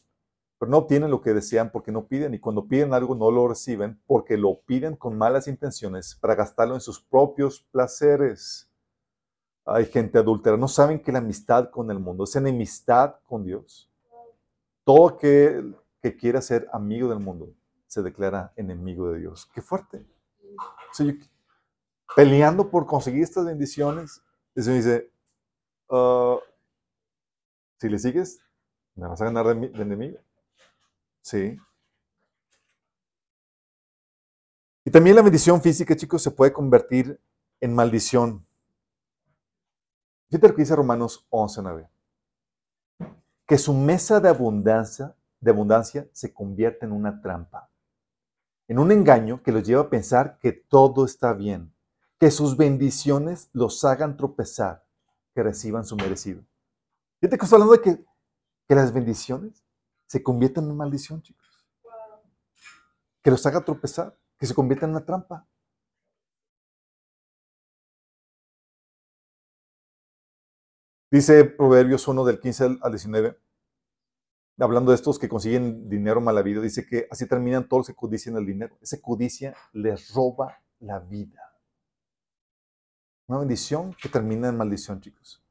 [0.57, 3.47] pero no obtienen lo que desean porque no piden y cuando piden algo no lo
[3.47, 8.69] reciben porque lo piden con malas intenciones para gastarlo en sus propios placeres.
[9.65, 13.91] Hay gente adúltera, no saben que la amistad con el mundo es enemistad con Dios.
[14.83, 17.51] Todo aquel que quiera ser amigo del mundo
[17.87, 19.49] se declara enemigo de Dios.
[19.53, 20.05] Qué fuerte.
[22.15, 24.21] peleando por conseguir estas bendiciones,
[24.55, 25.11] se dice,
[25.89, 26.37] ah,
[27.79, 28.39] si le sigues,
[28.95, 30.19] me vas a ganar de enemigo.
[31.21, 31.57] Sí.
[34.85, 37.19] Y también la bendición física, chicos, se puede convertir
[37.59, 38.44] en maldición.
[40.29, 41.61] Fíjate lo que dice Romanos 11,
[43.45, 47.69] Que su mesa de abundancia, de abundancia se convierte en una trampa,
[48.67, 51.73] en un engaño que los lleva a pensar que todo está bien,
[52.19, 54.85] que sus bendiciones los hagan tropezar,
[55.33, 56.43] que reciban su merecido.
[57.19, 58.05] Fíjate que estoy hablando de que,
[58.67, 59.63] que las bendiciones
[60.07, 61.45] se conviertan en maldición, chicos.
[63.21, 65.47] Que los haga tropezar, que se conviertan en una trampa.
[71.15, 73.39] Dice Proverbios 1 del 15 al 19,
[74.59, 77.95] hablando de estos que consiguen dinero mal vida, dice que así terminan todos los que
[77.95, 78.77] codician el dinero.
[78.81, 81.57] Esa codicia les roba la vida.
[83.27, 85.41] Una bendición que termina en maldición, chicos.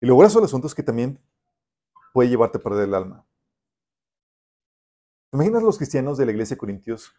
[0.00, 1.22] Y lo grueso del asunto que también
[2.12, 3.24] puede llevarte a perder el alma.
[5.30, 7.14] ¿Te imaginas los cristianos de la iglesia de Corintios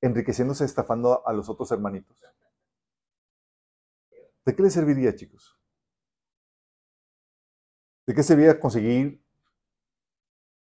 [0.00, 2.16] enriqueciéndose, estafando a los otros hermanitos?
[4.46, 5.58] ¿De qué les serviría, chicos?
[8.06, 9.22] ¿De qué serviría conseguir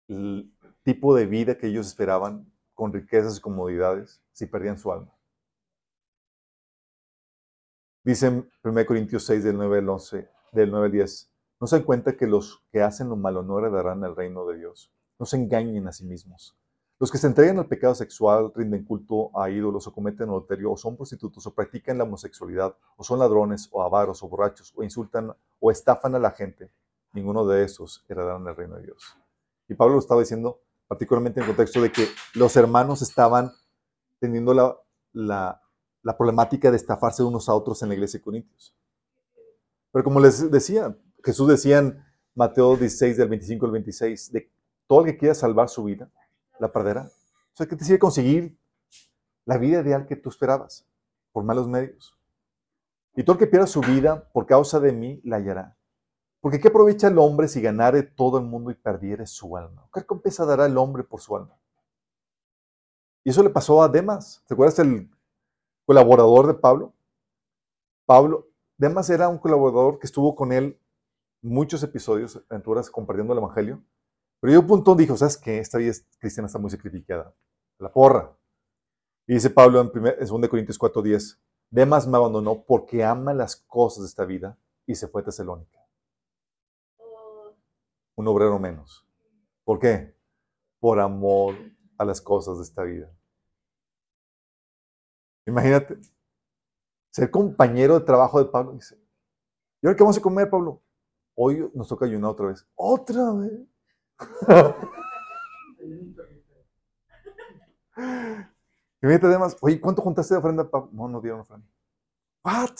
[0.07, 5.11] el tipo de vida que ellos esperaban con riquezas y comodidades si perdían su alma?
[8.03, 11.75] Dice en 1 Corintios 6 del 9 al 11, del 9 al 10, no se
[11.77, 14.91] dan cuenta que los que hacen lo malo no heredarán el reino de Dios.
[15.17, 16.57] No se engañen a sí mismos.
[16.99, 20.77] Los que se entregan al pecado sexual, rinden culto a ídolos o cometen adulterio o
[20.77, 25.33] son prostitutos o practican la homosexualidad o son ladrones o avaros o borrachos o insultan
[25.59, 26.71] o estafan a la gente,
[27.13, 29.17] ninguno de esos heredarán el reino de Dios.
[29.67, 33.53] Y Pablo lo estaba diciendo particularmente en contexto de que los hermanos estaban
[34.19, 34.77] teniendo la,
[35.13, 38.75] la, problemática de estafarse unos a otros en la iglesia de Corintios.
[39.91, 42.03] Pero como les decía, Jesús decía en
[42.35, 44.51] Mateo 16, del 25 al 26, de
[44.85, 46.11] todo el que quiera salvar su vida,
[46.59, 47.03] la perderá.
[47.03, 48.57] O sea, que te sigue conseguir
[49.45, 50.85] la vida ideal que tú esperabas
[51.31, 52.17] por malos medios.
[53.15, 55.77] Y todo el que pierda su vida por causa de mí, la hallará.
[56.41, 59.87] Porque ¿qué aprovecha el hombre si ganare todo el mundo y perdiere su alma?
[59.93, 61.55] ¿Qué recompensa dará el hombre por su alma?
[63.23, 64.43] Y eso le pasó a Demas.
[64.47, 65.09] ¿Te acuerdas el
[65.85, 66.93] colaborador de Pablo?
[68.07, 70.79] Pablo, Demas era un colaborador que estuvo con él
[71.43, 73.83] muchos episodios, aventuras, compartiendo el Evangelio.
[74.39, 75.59] Pero yo un punto dijo, ¿sabes qué?
[75.59, 77.35] Esta vida cristiana está muy sacrificada.
[77.77, 78.35] La porra.
[79.27, 81.39] Y dice Pablo en, 2 Corintios 4:10,
[81.69, 85.80] Demas me abandonó porque ama las cosas de esta vida y se fue a Tesalónica.
[88.15, 89.07] Un obrero menos.
[89.63, 90.15] ¿Por qué?
[90.79, 91.55] Por amor
[91.97, 93.11] a las cosas de esta vida.
[95.45, 95.99] Imagínate,
[97.11, 98.73] ser compañero de trabajo de Pablo.
[98.73, 98.95] Dice,
[99.81, 100.81] ¿y ahora qué vamos a comer, Pablo?
[101.35, 102.67] Hoy nos toca ayunar otra vez.
[102.75, 103.61] ¿Otra vez?
[109.01, 110.69] Me además, oye, ¿cuánto juntaste de ofrenda?
[110.91, 111.67] No, no dieron ofrenda.
[112.43, 112.77] ¿What?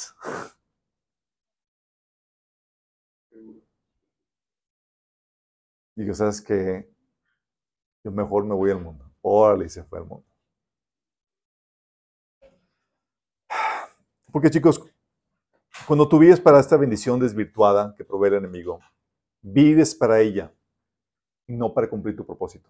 [6.01, 6.91] Digo, ¿sabes qué?
[8.03, 9.05] Yo mejor me voy al mundo.
[9.21, 10.25] Órale, y se fue al mundo.
[14.31, 14.83] Porque chicos,
[15.85, 18.79] cuando tú vives para esta bendición desvirtuada que provee el enemigo,
[19.43, 20.51] vives para ella
[21.45, 22.67] y no para cumplir tu propósito.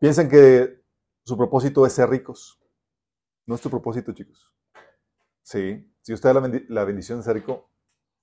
[0.00, 0.82] Piensan que
[1.24, 2.60] su propósito es ser ricos.
[3.46, 4.52] No es tu propósito, chicos.
[5.40, 7.70] Sí, si usted da la bendición de ser rico,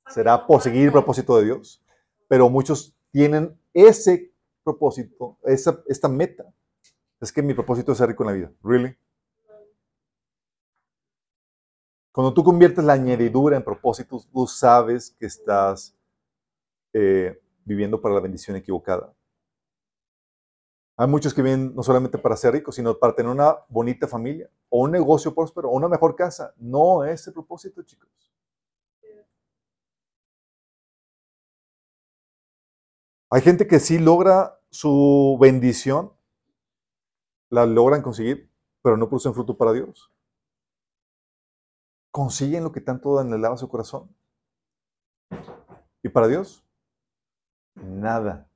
[0.07, 1.82] será por seguir el propósito de Dios.
[2.28, 6.46] Pero muchos tienen ese propósito, esa, esta meta.
[7.20, 8.52] Es que mi propósito es ser rico en la vida.
[8.64, 8.98] ¿Really?
[12.12, 15.96] Cuando tú conviertes la añadidura en propósitos, tú sabes que estás
[16.92, 19.14] eh, viviendo para la bendición equivocada.
[20.96, 24.50] Hay muchos que vienen no solamente para ser ricos, sino para tener una bonita familia,
[24.70, 26.56] o un negocio próspero, o una mejor casa.
[26.58, 28.10] No es el propósito, chicos.
[33.30, 36.14] Hay gente que sí logra su bendición,
[37.50, 38.52] la logran conseguir,
[38.82, 40.12] pero no producen fruto para Dios
[42.18, 44.10] consiguen lo que tanto anhelaba su corazón.
[46.02, 46.66] ¿Y para Dios?
[47.76, 48.50] Nada.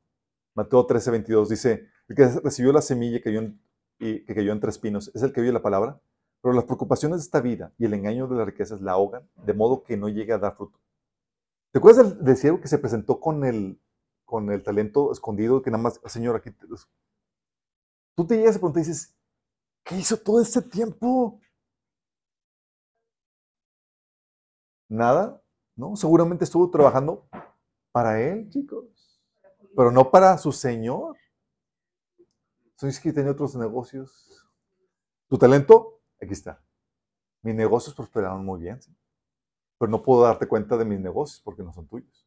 [0.56, 3.62] Mateo 13, 22 dice, el que recibió la semilla que cayó en,
[4.00, 6.02] y, que cayó en tres pinos es el que oye la palabra,
[6.42, 9.54] pero las preocupaciones de esta vida y el engaño de las riquezas la ahogan, de
[9.54, 10.80] modo que no llega a dar fruto.
[11.72, 13.80] ¿Te acuerdas del, del que se presentó con el,
[14.32, 16.52] con el talento escondido que nada más, Señor, aquí...
[16.52, 16.66] Te,
[18.16, 19.14] tú te llegas a preguntar y dices,
[19.84, 21.42] ¿qué hizo todo este tiempo?
[24.88, 25.44] Nada,
[25.76, 25.98] ¿no?
[25.98, 27.28] Seguramente estuvo trabajando
[27.92, 29.22] para él, chicos,
[29.76, 31.18] pero no para su Señor.
[32.78, 34.50] Soy que tenía otros negocios.
[35.28, 36.00] ¿Tu talento?
[36.22, 36.64] Aquí está.
[37.42, 38.80] Mis negocios prosperaron muy bien,
[39.78, 42.26] pero no puedo darte cuenta de mis negocios porque no son tuyos.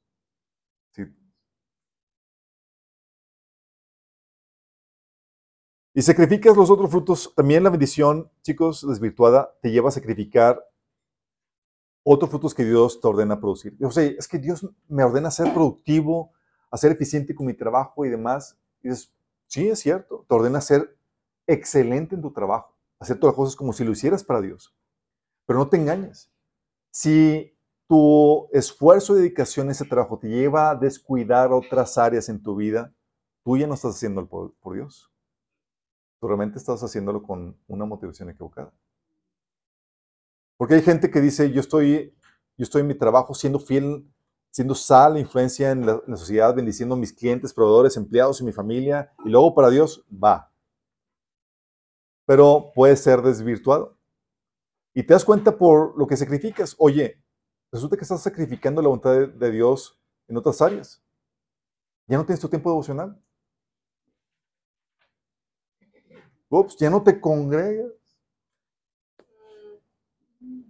[5.97, 7.33] Y sacrificas los otros frutos.
[7.37, 10.61] También la bendición, chicos, desvirtuada, te lleva a sacrificar
[12.03, 13.77] otros frutos que Dios te ordena producir.
[13.81, 16.33] O sea, es que Dios me ordena ser productivo,
[16.71, 18.59] a ser eficiente con mi trabajo y demás.
[18.83, 19.15] Y dices,
[19.47, 20.99] sí, es cierto, te ordena ser
[21.47, 24.75] excelente en tu trabajo, hacer todas las cosas como si lo hicieras para Dios.
[25.47, 26.29] Pero no te engañes.
[26.91, 32.43] Si tu esfuerzo y dedicación a ese trabajo te lleva a descuidar otras áreas en
[32.43, 32.93] tu vida,
[33.45, 35.14] tú ya no estás haciéndolo por, por Dios.
[36.25, 38.73] Tú realmente estás haciéndolo con una motivación equivocada.
[40.57, 42.17] Porque hay gente que dice, yo estoy,
[42.57, 44.11] yo estoy en mi trabajo siendo fiel,
[44.51, 49.13] siendo sal, influencia en la, sociedad, bendiciendo a mis clientes, proveedores, empleados y mi familia,
[49.23, 50.51] y luego para Dios va.
[52.25, 53.99] Pero puede ser desvirtuado.
[54.95, 56.75] Y te das cuenta por lo que sacrificas.
[56.79, 57.23] Oye,
[57.71, 61.05] resulta que estás sacrificando la voluntad de, de Dios en otras áreas.
[62.07, 63.23] Ya no tienes tu tiempo devocional.
[66.55, 67.93] Ups, ya no te congregas.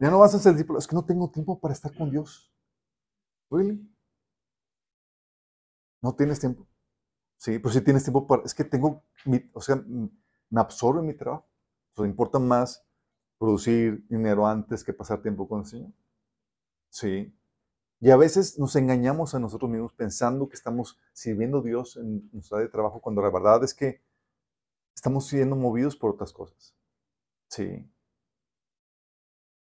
[0.00, 0.78] Ya no vas a ser discípulo.
[0.78, 2.50] Es que no tengo tiempo para estar con Dios.
[3.50, 3.86] ¿Really?
[6.00, 6.66] No tienes tiempo.
[7.36, 8.44] Sí, pero sí tienes tiempo para.
[8.44, 9.02] Es que tengo.
[9.52, 11.46] o sea, me absorbe mi trabajo.
[11.96, 12.82] O importa más
[13.38, 15.92] producir dinero antes que pasar tiempo con el Señor.
[16.88, 17.36] Sí.
[18.00, 22.28] Y a veces nos engañamos a nosotros mismos pensando que estamos sirviendo a Dios en
[22.32, 24.02] nuestra área de trabajo, cuando la verdad es que
[24.94, 26.74] estamos siendo movidos por otras cosas.
[27.48, 27.90] Sí.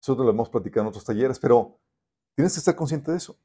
[0.00, 1.80] Nosotros lo hemos platicado en otros talleres, pero
[2.34, 3.38] tienes que estar consciente de eso.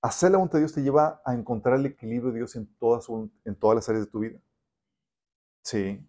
[0.00, 3.06] Hacer la voluntad de Dios te lleva a encontrar el equilibrio de Dios en todas,
[3.44, 4.40] en todas las áreas de tu vida.
[5.62, 6.06] Sí.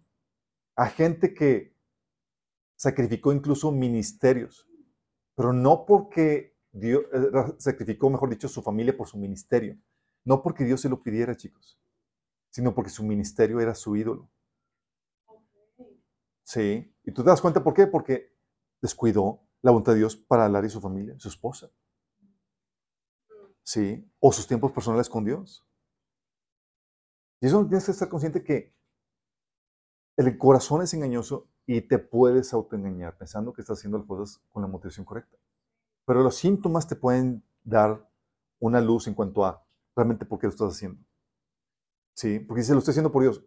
[0.76, 1.76] A gente que
[2.76, 4.66] sacrificó incluso ministerios,
[5.34, 9.76] pero no porque Dios, eh, sacrificó, mejor dicho, su familia por su ministerio.
[10.24, 11.78] No porque Dios se lo pidiera, chicos,
[12.50, 14.30] sino porque su ministerio era su ídolo.
[16.50, 18.36] Sí, y tú te das cuenta por qué, porque
[18.82, 21.70] descuidó la voluntad de Dios para Lara y su familia, su esposa.
[23.62, 25.64] Sí, o sus tiempos personales con Dios.
[27.40, 28.74] Y eso tienes que estar consciente que
[30.16, 34.62] el corazón es engañoso y te puedes autoengañar pensando que estás haciendo las cosas con
[34.62, 35.38] la motivación correcta.
[36.04, 38.10] Pero los síntomas te pueden dar
[38.58, 41.00] una luz en cuanto a realmente por qué lo estás haciendo.
[42.12, 43.40] Sí, porque si lo estoy haciendo por Dios,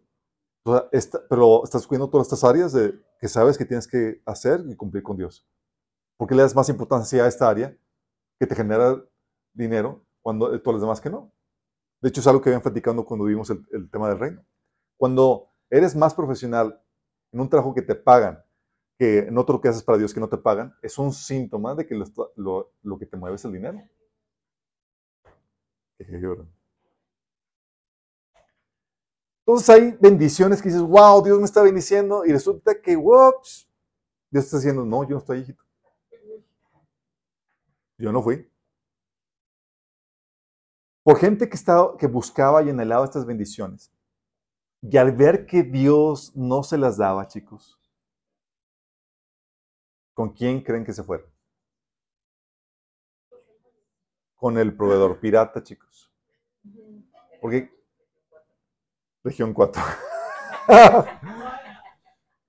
[0.64, 5.02] pero estás cuidando todas estas áreas de, que sabes que tienes que hacer y cumplir
[5.02, 5.46] con Dios.
[6.16, 7.76] ¿Por qué le das más importancia a esta área
[8.38, 9.02] que te genera
[9.52, 11.32] dinero cuando todas las demás que no?
[12.00, 14.44] De hecho, es algo que habían platicando cuando vimos el, tema del reino.
[14.96, 16.80] Cuando eres más profesional
[17.32, 18.42] en un trabajo que te pagan
[18.98, 21.86] que en otro que haces para Dios que no te pagan, es un síntoma de
[21.86, 21.94] que
[22.36, 23.82] lo, lo que te mueve es el dinero.
[29.46, 33.68] Entonces hay bendiciones que dices, wow, Dios me está bendiciendo, y resulta que, whoops,
[34.30, 35.62] Dios está diciendo, no, yo no estoy hijito.
[37.98, 38.50] Yo no fui.
[41.02, 43.92] Por gente que, estaba, que buscaba y anhelaba estas bendiciones.
[44.80, 47.78] Y al ver que Dios no se las daba, chicos,
[50.14, 51.30] ¿con quién creen que se fueron?
[54.36, 56.10] Con el proveedor pirata, chicos.
[57.42, 57.70] Porque
[59.24, 59.82] Región 4.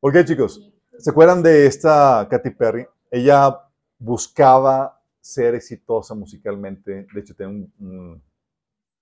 [0.01, 0.73] ¿Por qué, chicos?
[0.97, 2.85] ¿Se acuerdan de esta Katy Perry?
[3.09, 3.65] Ella
[3.97, 7.07] buscaba ser exitosa musicalmente.
[7.13, 8.21] De hecho, tenía un,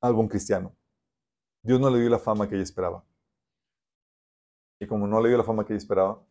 [0.02, 0.76] álbum cristiano.
[1.64, 3.04] Dios no le dio la fama que ella esperaba.
[4.80, 6.22] Y como no le dio la fama que ella esperaba,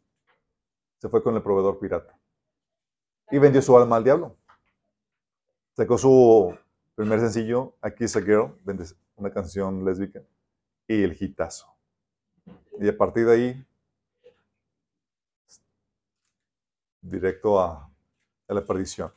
[0.98, 2.16] se fue con el proveedor pirata.
[3.32, 4.36] Y vendió su alma al diablo.
[5.74, 6.56] Sacó su
[6.94, 8.54] primer sencillo, Aquí is a Girl,
[9.16, 10.22] una canción lésbica
[10.92, 11.74] y el hitazo.
[12.78, 13.66] Y a partir de ahí,
[17.00, 17.88] directo a,
[18.48, 19.10] la perdición.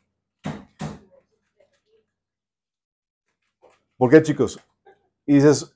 [3.98, 4.58] ¿Por qué, chicos?
[5.26, 5.76] Y dices,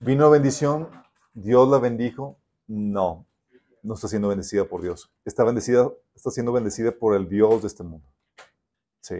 [0.00, 0.90] vino bendición,
[1.32, 2.38] Dios la bendijo.
[2.66, 3.26] No,
[3.82, 5.10] no está siendo bendecida por Dios.
[5.24, 8.06] Está bendecida, está siendo bendecida por el Dios de este mundo.
[9.00, 9.16] Sí.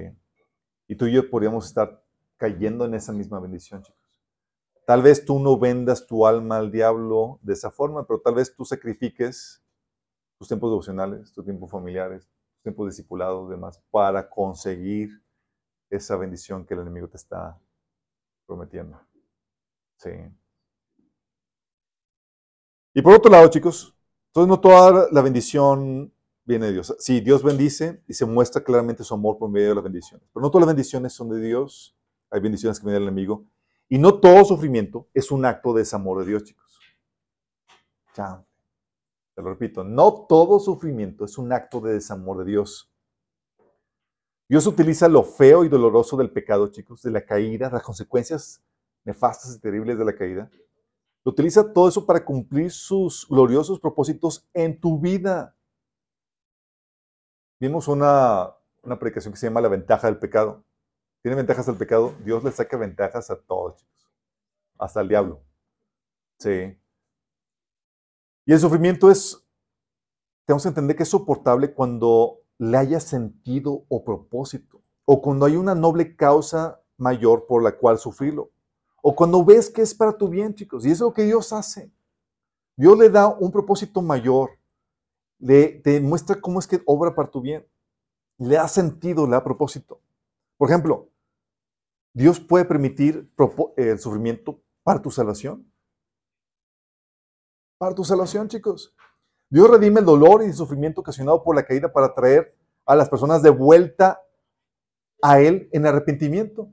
[0.88, 2.04] Y tú y yo podríamos estar
[2.36, 4.05] cayendo en esa misma bendición, chicos.
[4.86, 8.54] Tal vez tú no vendas tu alma al diablo de esa forma, pero tal vez
[8.54, 9.60] tú sacrifiques
[10.38, 15.10] tus tiempos devocionales, tus tiempos familiares, tus tiempos discipulados, demás, para conseguir
[15.90, 17.60] esa bendición que el enemigo te está
[18.46, 19.00] prometiendo.
[19.98, 20.10] Sí.
[22.94, 23.92] Y por otro lado, chicos,
[24.28, 26.12] entonces no toda la bendición
[26.44, 26.94] viene de Dios.
[27.00, 30.28] Sí, Dios bendice y se muestra claramente su amor por medio de las bendiciones.
[30.32, 31.96] Pero no todas las bendiciones son de Dios.
[32.30, 33.44] Hay bendiciones que vienen del enemigo.
[33.88, 36.80] Y no todo sufrimiento es un acto de desamor de Dios, chicos.
[38.14, 38.44] Ya,
[39.34, 42.90] te lo repito, no todo sufrimiento es un acto de desamor de Dios.
[44.48, 48.62] Dios utiliza lo feo y doloroso del pecado, chicos, de la caída, las consecuencias
[49.04, 50.50] nefastas y terribles de la caída.
[51.24, 55.56] Lo utiliza todo eso para cumplir sus gloriosos propósitos en tu vida.
[57.60, 60.65] Vimos una, una predicación que se llama La ventaja del pecado
[61.22, 64.12] tiene ventajas al pecado, Dios le saca ventajas a todos, chicos.
[64.78, 65.42] Hasta al diablo.
[66.38, 66.78] Sí.
[68.44, 69.44] Y el sufrimiento es,
[70.44, 75.56] tenemos que entender que es soportable cuando le haya sentido o propósito, o cuando hay
[75.56, 78.50] una noble causa mayor por la cual sufrirlo,
[79.02, 80.84] o cuando ves que es para tu bien, chicos.
[80.84, 81.92] Y eso es lo que Dios hace.
[82.76, 84.50] Dios le da un propósito mayor,
[85.38, 87.66] le, te muestra cómo es que obra para tu bien,
[88.38, 90.00] le da sentido, le da propósito.
[90.56, 91.10] Por ejemplo,
[92.14, 93.30] Dios puede permitir
[93.76, 95.70] el sufrimiento para tu salvación.
[97.78, 98.94] Para tu salvación, chicos.
[99.50, 103.08] Dios redime el dolor y el sufrimiento ocasionado por la caída para traer a las
[103.08, 104.22] personas de vuelta
[105.22, 106.72] a Él en arrepentimiento.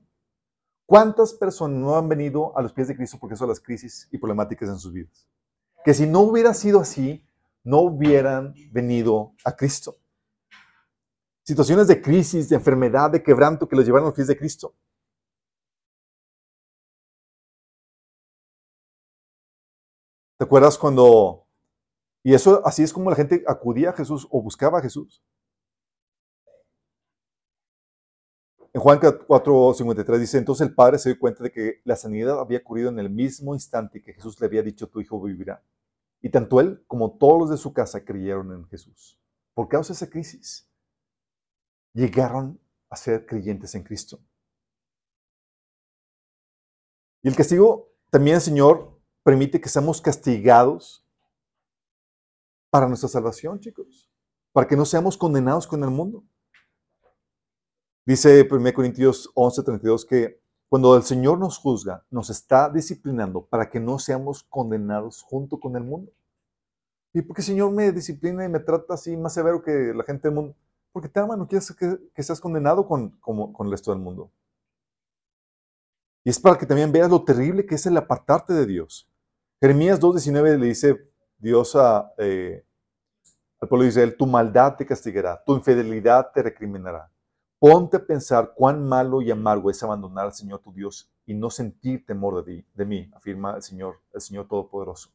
[0.86, 4.18] ¿Cuántas personas no han venido a los pies de Cristo porque son las crisis y
[4.18, 5.28] problemáticas en sus vidas?
[5.84, 7.26] Que si no hubiera sido así,
[7.64, 9.96] no hubieran venido a Cristo.
[11.44, 14.74] Situaciones de crisis, de enfermedad, de quebranto que los llevaron a los pies de Cristo.
[20.38, 21.46] ¿Te acuerdas cuando...
[22.24, 25.22] Y eso así es como la gente acudía a Jesús o buscaba a Jesús.
[28.72, 32.58] En Juan 4:53 dice, entonces el padre se dio cuenta de que la sanidad había
[32.60, 35.62] ocurrido en el mismo instante que Jesús le había dicho, tu hijo vivirá.
[36.22, 39.20] Y tanto él como todos los de su casa creyeron en Jesús.
[39.54, 40.68] Por causa de esa crisis,
[41.94, 44.20] llegaron a ser creyentes en Cristo.
[47.22, 51.08] Y el castigo también Señor permite que seamos castigados
[52.70, 54.12] para nuestra salvación, chicos,
[54.52, 56.24] para que no seamos condenados con el mundo.
[58.06, 63.80] Dice 1 Corintios 11:32 que cuando el Señor nos juzga, nos está disciplinando para que
[63.80, 66.12] no seamos condenados junto con el mundo.
[67.14, 70.04] ¿Y por qué el Señor me disciplina y me trata así más severo que la
[70.04, 70.56] gente del mundo?
[70.94, 74.32] Porque te ama, no quieres que, seas condenado con, con el resto del mundo.
[76.24, 79.10] Y es para que también veas lo terrible que es el apartarte de Dios.
[79.60, 82.66] Jeremías 2.19 le dice Dios a, eh,
[83.60, 87.12] al pueblo de Israel, tu maldad te castigará, tu infidelidad te recriminará.
[87.60, 91.50] Ponte a pensar cuán malo y amargo es abandonar al Señor tu Dios y no
[91.50, 95.12] sentir temor de, de mí, afirma el Señor, el Señor Todopoderoso.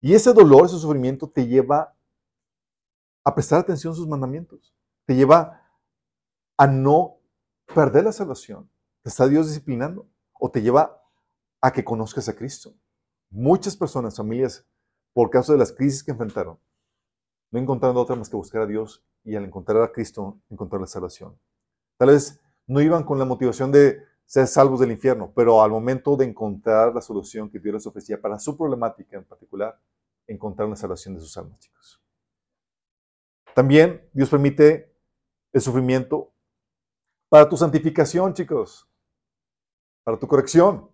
[0.00, 1.94] Y ese dolor, ese sufrimiento te lleva
[3.28, 4.74] a prestar atención a sus mandamientos.
[5.04, 5.62] Te lleva
[6.56, 7.18] a no
[7.74, 8.70] perder la salvación.
[9.02, 11.02] Te está Dios disciplinando o te lleva
[11.60, 12.74] a que conozcas a Cristo.
[13.30, 14.66] Muchas personas, familias,
[15.12, 16.58] por causa de las crisis que enfrentaron,
[17.50, 20.86] no encontraron otra más que buscar a Dios y al encontrar a Cristo, encontrar la
[20.86, 21.38] salvación.
[21.98, 26.16] Tal vez no iban con la motivación de ser salvos del infierno, pero al momento
[26.16, 29.78] de encontrar la solución que Dios les ofrecía para su problemática en particular,
[30.26, 32.00] encontraron la salvación de sus almas, chicos.
[33.58, 34.94] También Dios permite
[35.52, 36.32] el sufrimiento
[37.28, 38.88] para tu santificación, chicos,
[40.04, 40.88] para tu corrección.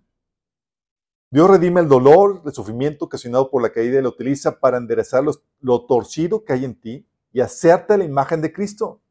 [1.29, 5.23] Dios redime el dolor, el sufrimiento ocasionado por la caída y lo utiliza para enderezar
[5.61, 9.03] lo torcido que hay en ti y hacerte la imagen de Cristo.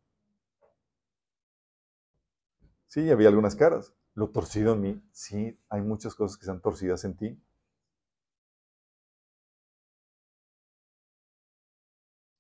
[2.88, 3.94] Sí, había algunas caras.
[4.16, 7.40] Lo torcido en mí, sí, hay muchas cosas que están torcidas en ti.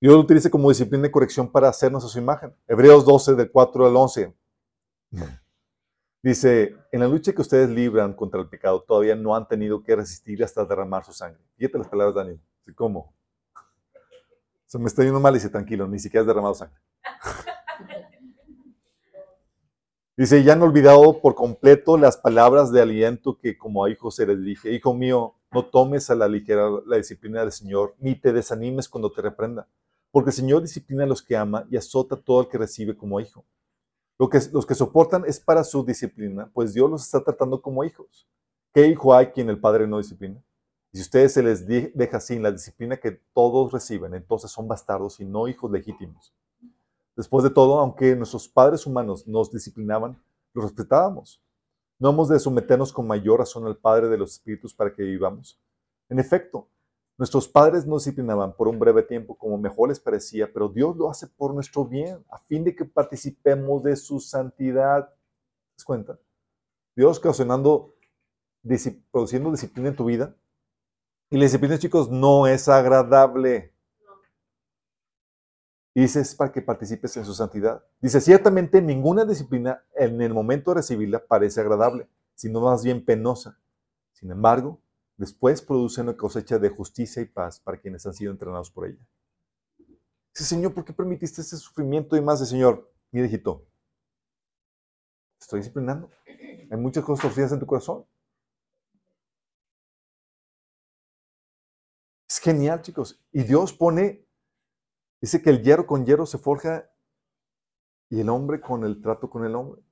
[0.04, 2.54] Dios lo utiliza como disciplina de corrección para hacernos a su imagen.
[2.68, 4.36] Hebreos 12, del 4 al 11.
[6.22, 9.95] Dice, en la lucha que ustedes libran contra el pecado, todavía no han tenido que
[9.95, 11.39] resistir hasta derramar su sangre.
[11.56, 12.41] Fíjate las palabras, Daniel.
[12.76, 13.16] ¿Cómo?
[14.66, 16.78] Se me está yendo mal y dice, tranquilo, ni siquiera has derramado sangre.
[20.18, 24.28] Dice, ya han olvidado por completo las palabras de aliento que como a hijos se
[24.28, 28.34] les dije, hijo mío, no tomes a la ligera la disciplina del Señor, ni te
[28.34, 29.68] desanimes cuando te reprenda,
[30.14, 32.95] porque el Señor disciplina a los que ama y azota a todo el que recibe
[32.95, 33.43] como hijo.
[34.20, 37.84] Lo que, los que soportan es para su disciplina, pues Dios los está tratando como
[37.84, 38.30] hijos.
[38.72, 40.39] ¿Qué hijo hay quien el Padre no disciplina?
[40.91, 45.20] Y si ustedes se les deja sin la disciplina que todos reciben, entonces son bastardos
[45.20, 46.32] y no hijos legítimos.
[47.16, 50.22] Después de todo, aunque nuestros padres humanos nos disciplinaban,
[50.53, 51.41] los respetábamos.
[51.97, 55.59] No hemos de someternos con mayor razón al Padre de los Espíritus para que vivamos.
[56.07, 56.68] En efecto,
[57.18, 61.09] Nuestros padres nos disciplinaban por un breve tiempo como mejor les parecía, pero Dios lo
[61.09, 65.09] hace por nuestro bien, a fin de que participemos de su santidad.
[65.09, 66.20] ¿Te das cuenta?
[66.95, 67.95] Dios ocasionando,
[69.11, 70.36] produciendo disciplina en tu vida.
[71.30, 73.74] Y la disciplina, chicos, no es agradable.
[75.95, 77.84] Y dice, es para que participes en su santidad.
[78.01, 83.59] Dice, ciertamente ninguna disciplina en el momento de recibirla parece agradable, sino más bien penosa.
[84.14, 84.80] Sin embargo,
[85.18, 89.05] Después produce una cosecha de justicia y paz para quienes han sido entrenados por ella.
[90.34, 92.39] Dice, Señor, ¿por qué permitiste ese sufrimiento y más?
[92.39, 93.68] de Señor, mira, hijito,
[95.39, 96.09] estoy disciplinando.
[96.72, 98.05] Hay muchas cosas torcidas en tu corazón.
[102.28, 103.24] Es genial, chicos.
[103.32, 104.26] Y Dios pone,
[105.22, 106.89] dice que el hierro con hierro se forja
[108.09, 109.84] y el hombre con el trato con el hombre.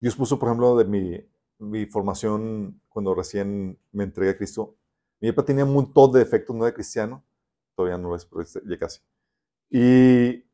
[0.00, 4.76] Dios puso, por ejemplo, de mi, mi formación cuando recién me entregué a Cristo,
[5.20, 7.24] mi papá tenía un montón de defectos, no era cristiano,
[7.74, 9.00] todavía no lo es, pero ya casi.
[9.70, 10.44] Y,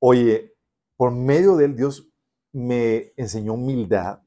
[0.00, 0.54] oye,
[0.96, 2.08] por medio de él, Dios
[2.52, 4.22] me enseñó humildad,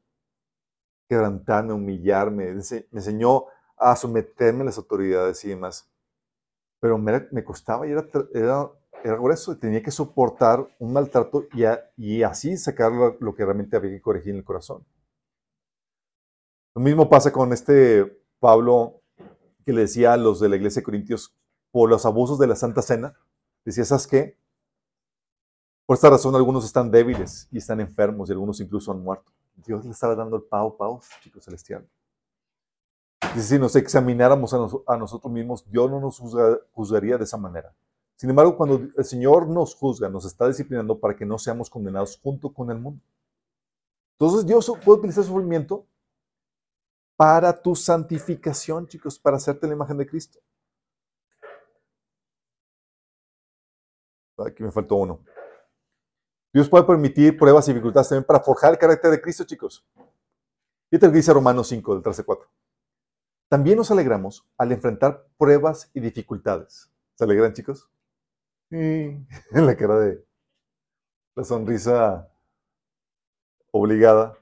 [1.10, 3.46] quebrantarme, humillarme, me enseñó
[3.78, 5.89] a someterme a las autoridades y demás.
[6.80, 8.72] Pero me, me costaba y era, era,
[9.04, 11.64] era, grueso tenía que soportar un maltrato y,
[11.98, 14.86] y así sacar lo que realmente había que corregir en el corazón.
[16.74, 19.02] Lo mismo pasa con este Pablo
[19.66, 21.36] que le decía a los de la iglesia de Corintios
[21.72, 23.14] por los abusos de la Santa Cena.
[23.66, 24.38] Decía, ¿sabes qué?
[25.86, 29.32] Por esta razón algunos están débiles y están enfermos y algunos incluso han muerto.
[29.56, 31.86] Dios le estaba dando el pau, pau, chicos celestial.
[33.38, 34.54] Si nos examináramos
[34.88, 36.20] a, nosotros mismos, Dios no nos
[36.72, 37.74] juzgaría de esa manera.
[38.16, 42.20] Sin embargo, cuando el Señor nos juzga, nos está disciplinando para que no seamos condenados
[42.22, 43.02] junto con el mundo.
[44.18, 45.86] Entonces Dios puede utilizar sufrimiento
[47.22, 50.40] para tu santificación, chicos, para hacerte la imagen de Cristo.
[54.40, 55.24] Aquí me faltó uno.
[56.52, 59.86] Dios puede permitir pruebas y dificultades también para forjar el carácter de Cristo, chicos.
[60.90, 62.50] Fíjate lo dice Romanos 5, del 13 4.
[63.52, 66.92] También nos alegramos al enfrentar pruebas y dificultades.
[67.14, 67.88] ¿Se alegran, chicos?
[68.72, 69.28] Sí.
[69.52, 70.26] En la cara de
[71.36, 72.28] la sonrisa
[73.70, 74.41] obligada.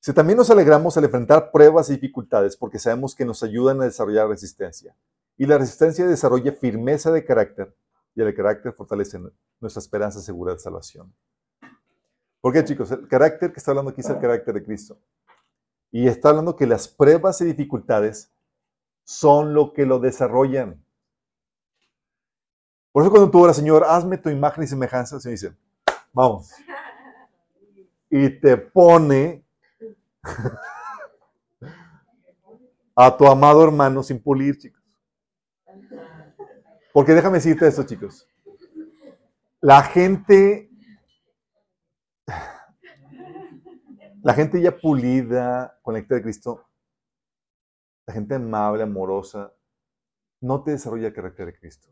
[0.00, 3.84] Si también nos alegramos al enfrentar pruebas y dificultades porque sabemos que nos ayudan a
[3.84, 4.96] desarrollar resistencia.
[5.36, 7.74] Y la resistencia desarrolla firmeza de carácter
[8.14, 9.18] y el carácter fortalece
[9.60, 11.14] nuestra esperanza segura de salvación.
[12.40, 12.90] ¿Por qué, chicos?
[12.90, 14.98] El carácter que está hablando aquí es el carácter de Cristo.
[15.90, 18.32] Y está hablando que las pruebas y dificultades
[19.04, 20.82] son lo que lo desarrollan.
[22.92, 25.54] Por eso cuando tú oras, Señor, hazme tu imagen y semejanza, se dice,
[26.12, 26.50] vamos.
[28.12, 29.44] Y te pone
[32.94, 34.82] a tu amado hermano sin pulir, chicos.
[36.92, 38.28] Porque déjame decirte esto, chicos.
[39.60, 40.70] La gente,
[44.22, 46.66] la gente ya pulida con la de Cristo,
[48.06, 49.52] la gente amable, amorosa,
[50.40, 51.88] no te desarrolla el carácter de Cristo.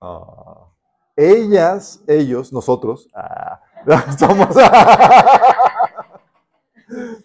[0.00, 0.72] Ah.
[1.16, 3.60] Ellas, ellos, nosotros, ah,
[4.18, 4.48] somos,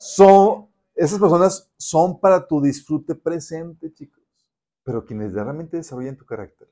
[0.00, 4.24] son, esas personas son para tu disfrute presente, chicos.
[4.82, 6.68] Pero quienes realmente desarrollan tu carácter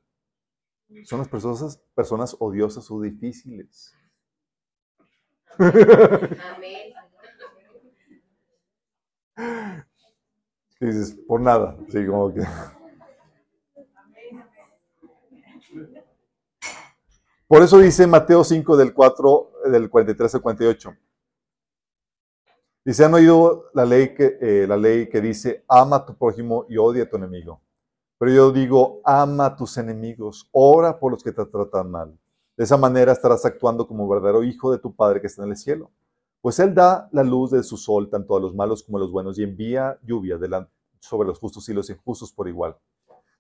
[1.04, 3.94] son las personas, personas odiosas o difíciles.
[5.58, 6.94] Amén.
[10.80, 11.76] dices, por nada.
[11.90, 12.42] Sí, como que.
[17.46, 20.96] Por eso dice Mateo 5 del 4, del 43 al 48.
[22.88, 26.64] Dice, han oído la ley que, eh, la ley que dice, ama a tu prójimo
[26.70, 27.60] y odia a tu enemigo.
[28.16, 32.18] Pero yo digo, ama a tus enemigos, ora por los que te tratan mal.
[32.56, 35.58] De esa manera estarás actuando como verdadero hijo de tu Padre que está en el
[35.58, 35.90] cielo.
[36.40, 39.12] Pues Él da la luz de su sol tanto a los malos como a los
[39.12, 40.38] buenos y envía lluvia
[40.98, 42.74] sobre los justos y los injustos por igual.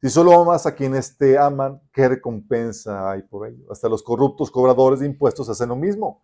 [0.02, 3.64] Si solo amas a quienes te aman, ¿qué recompensa hay por ello?
[3.72, 6.20] Hasta los corruptos cobradores de impuestos hacen lo mismo.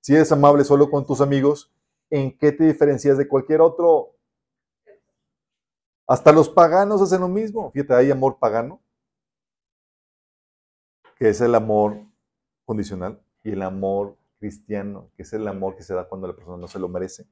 [0.00, 1.72] Si eres amable solo con tus amigos,
[2.10, 4.16] ¿en qué te diferencias de cualquier otro?
[6.06, 7.70] Hasta los paganos hacen lo mismo.
[7.70, 8.82] Fíjate, hay amor pagano,
[11.16, 12.04] que es el amor
[12.64, 16.56] condicional, y el amor cristiano, que es el amor que se da cuando la persona
[16.56, 17.26] no se lo merece.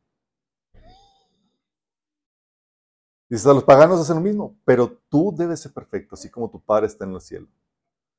[3.28, 6.60] Dices, a los paganos hacen lo mismo, pero tú debes ser perfecto, así como tu
[6.60, 7.46] padre está en el cielo.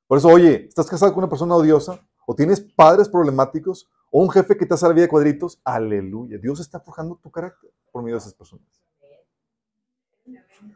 [0.07, 1.99] Por eso, oye, ¿estás casado con una persona odiosa?
[2.27, 3.89] ¿O tienes padres problemáticos?
[4.11, 5.59] ¿O un jefe que te hace la vida de cuadritos?
[5.63, 6.37] Aleluya.
[6.37, 8.65] Dios está forjando tu carácter por medio de esas personas.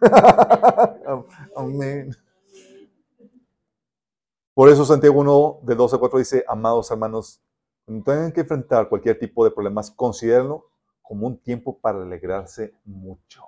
[1.56, 2.16] Amén.
[4.54, 7.42] Por eso Santiago 1, de 2 a 4 dice, amados hermanos,
[7.86, 10.70] cuando tengan que enfrentar cualquier tipo de problemas, considérenlo
[11.02, 13.44] como un tiempo para alegrarse mucho.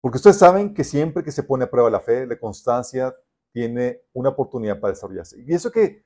[0.00, 3.14] Porque ustedes saben que siempre que se pone a prueba la fe, la constancia
[3.52, 5.40] tiene una oportunidad para desarrollarse.
[5.40, 6.04] Y eso que,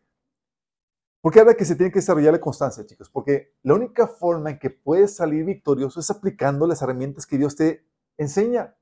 [1.22, 3.08] ¿por qué habla que se tiene que desarrollar la constancia, chicos?
[3.08, 7.56] Porque la única forma en que puedes salir victorioso es aplicando las herramientas que Dios
[7.56, 7.86] te
[8.18, 8.76] enseña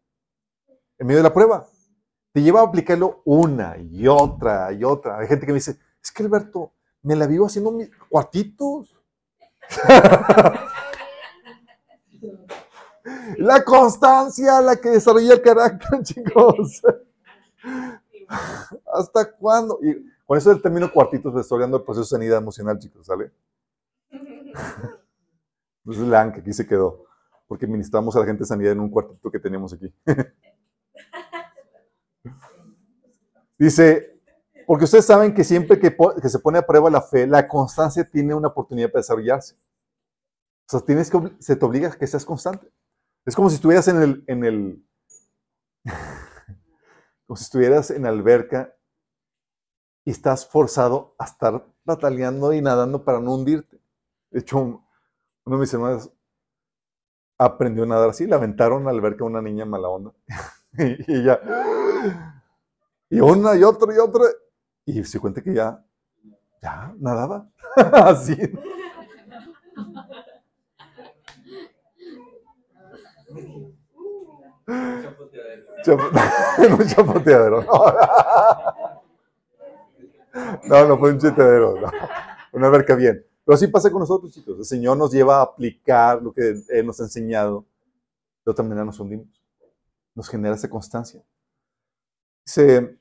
[0.99, 1.69] en medio de la prueba.
[2.33, 5.19] Te lleva a aplicarlo una y otra y otra.
[5.19, 6.73] Hay gente que me dice, es que Alberto,
[7.03, 8.97] me la vivo haciendo mis cuartitos.
[13.39, 16.83] la constancia, la que desarrolla el carácter, chicos.
[18.95, 19.79] ¿Hasta cuándo?
[19.83, 23.33] Y con eso del término cuartitos estoy hablando del proceso de sanidad emocional, chicos, ¿sale?
[25.85, 27.05] Entonces lean que aquí se quedó
[27.49, 29.93] porque ministramos a la gente de sanidad en un cuartito que teníamos aquí.
[33.59, 34.23] Dice,
[34.69, 35.97] porque ustedes saben que siempre que,
[36.29, 39.57] se pone a prueba la fe, la constancia tiene una oportunidad para desarrollarse.
[39.57, 42.71] O sea, tienes que, se te obliga a que seas constante.
[43.27, 44.87] Es como si estuvieras en el, en el,
[47.27, 48.77] como si estuvieras en la alberca
[50.05, 53.81] y estás forzado a estar bataleando y nadando para no hundirte.
[54.31, 54.83] De hecho, uno
[55.45, 56.11] de mis hermanos
[57.39, 60.13] aprendió a nadar así, la aventaron al ver que una niña mala onda.
[60.79, 61.41] y, ya.
[63.09, 64.25] Y una y otra y otra.
[64.85, 65.85] Y se cuenta que ya,
[66.63, 67.49] ya nadaba.
[67.77, 68.37] así.
[76.71, 77.65] un chapoteadero.
[80.65, 81.81] No, no fue un chapoteadero.
[81.81, 81.91] No.
[82.53, 83.25] Una verca bien.
[83.45, 84.59] Pero así pasa con nosotros, chicos.
[84.59, 87.65] El Señor nos lleva a aplicar lo que Él nos ha enseñado.
[88.45, 89.29] De otra manera nos hundimos.
[90.15, 91.23] Nos genera esa constancia.
[92.45, 93.01] Dice,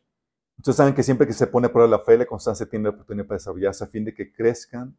[0.60, 2.90] Ustedes saben que siempre que se pone a prueba la fe, la constancia tiene la
[2.90, 4.94] oportunidad para desarrollarse a fin de que crezcan.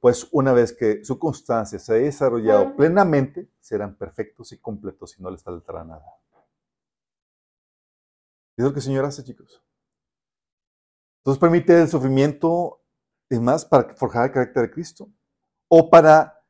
[0.00, 5.22] Pues una vez que su constancia se haya desarrollado plenamente, serán perfectos y completos y
[5.22, 6.06] no les faltará nada.
[8.56, 9.62] Es lo que el Señor hace, chicos.
[11.26, 12.80] Entonces permite el sufrimiento,
[13.28, 15.08] es más, para forjar el carácter de Cristo.
[15.66, 16.40] O para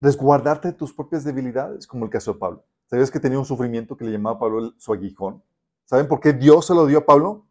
[0.00, 2.64] resguardarte de tus propias debilidades, como el caso de Pablo.
[2.86, 5.42] ¿Sabías que tenía un sufrimiento que le llamaba Pablo su aguijón?
[5.84, 7.44] ¿Saben por qué Dios se lo dio a Pablo?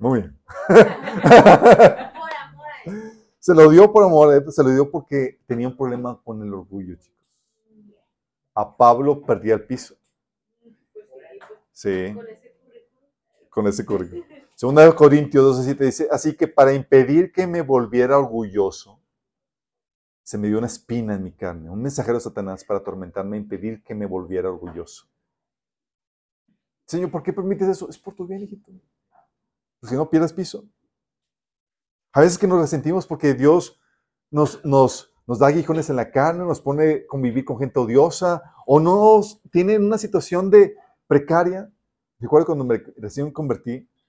[0.00, 0.36] Muy bien.
[3.38, 6.96] se lo dio por amor, se lo dio porque tenía un problema con el orgullo,
[6.96, 7.16] chicos.
[8.56, 9.94] A Pablo perdía el piso.
[11.70, 12.12] Sí.
[13.56, 14.22] Con ese currículum.
[14.54, 19.00] Segunda Corintios 12:7 dice, así que para impedir que me volviera orgulloso,
[20.22, 23.40] se me dio una espina en mi carne, un mensajero de Satanás para atormentarme e
[23.40, 25.08] impedir que me volviera orgulloso.
[26.84, 27.88] Señor, ¿por qué permites eso?
[27.88, 28.70] Es por tu bien, hijito.
[29.80, 30.68] Pues si no pierdas piso.
[32.12, 33.80] A veces que nos resentimos porque Dios
[34.28, 34.60] nos
[35.26, 39.76] da aguijones en la carne, nos pone a convivir con gente odiosa o nos tiene
[39.76, 40.76] en una situación de
[41.06, 41.72] precaria.
[42.18, 43.86] Recuerdo cuando me recién convertí,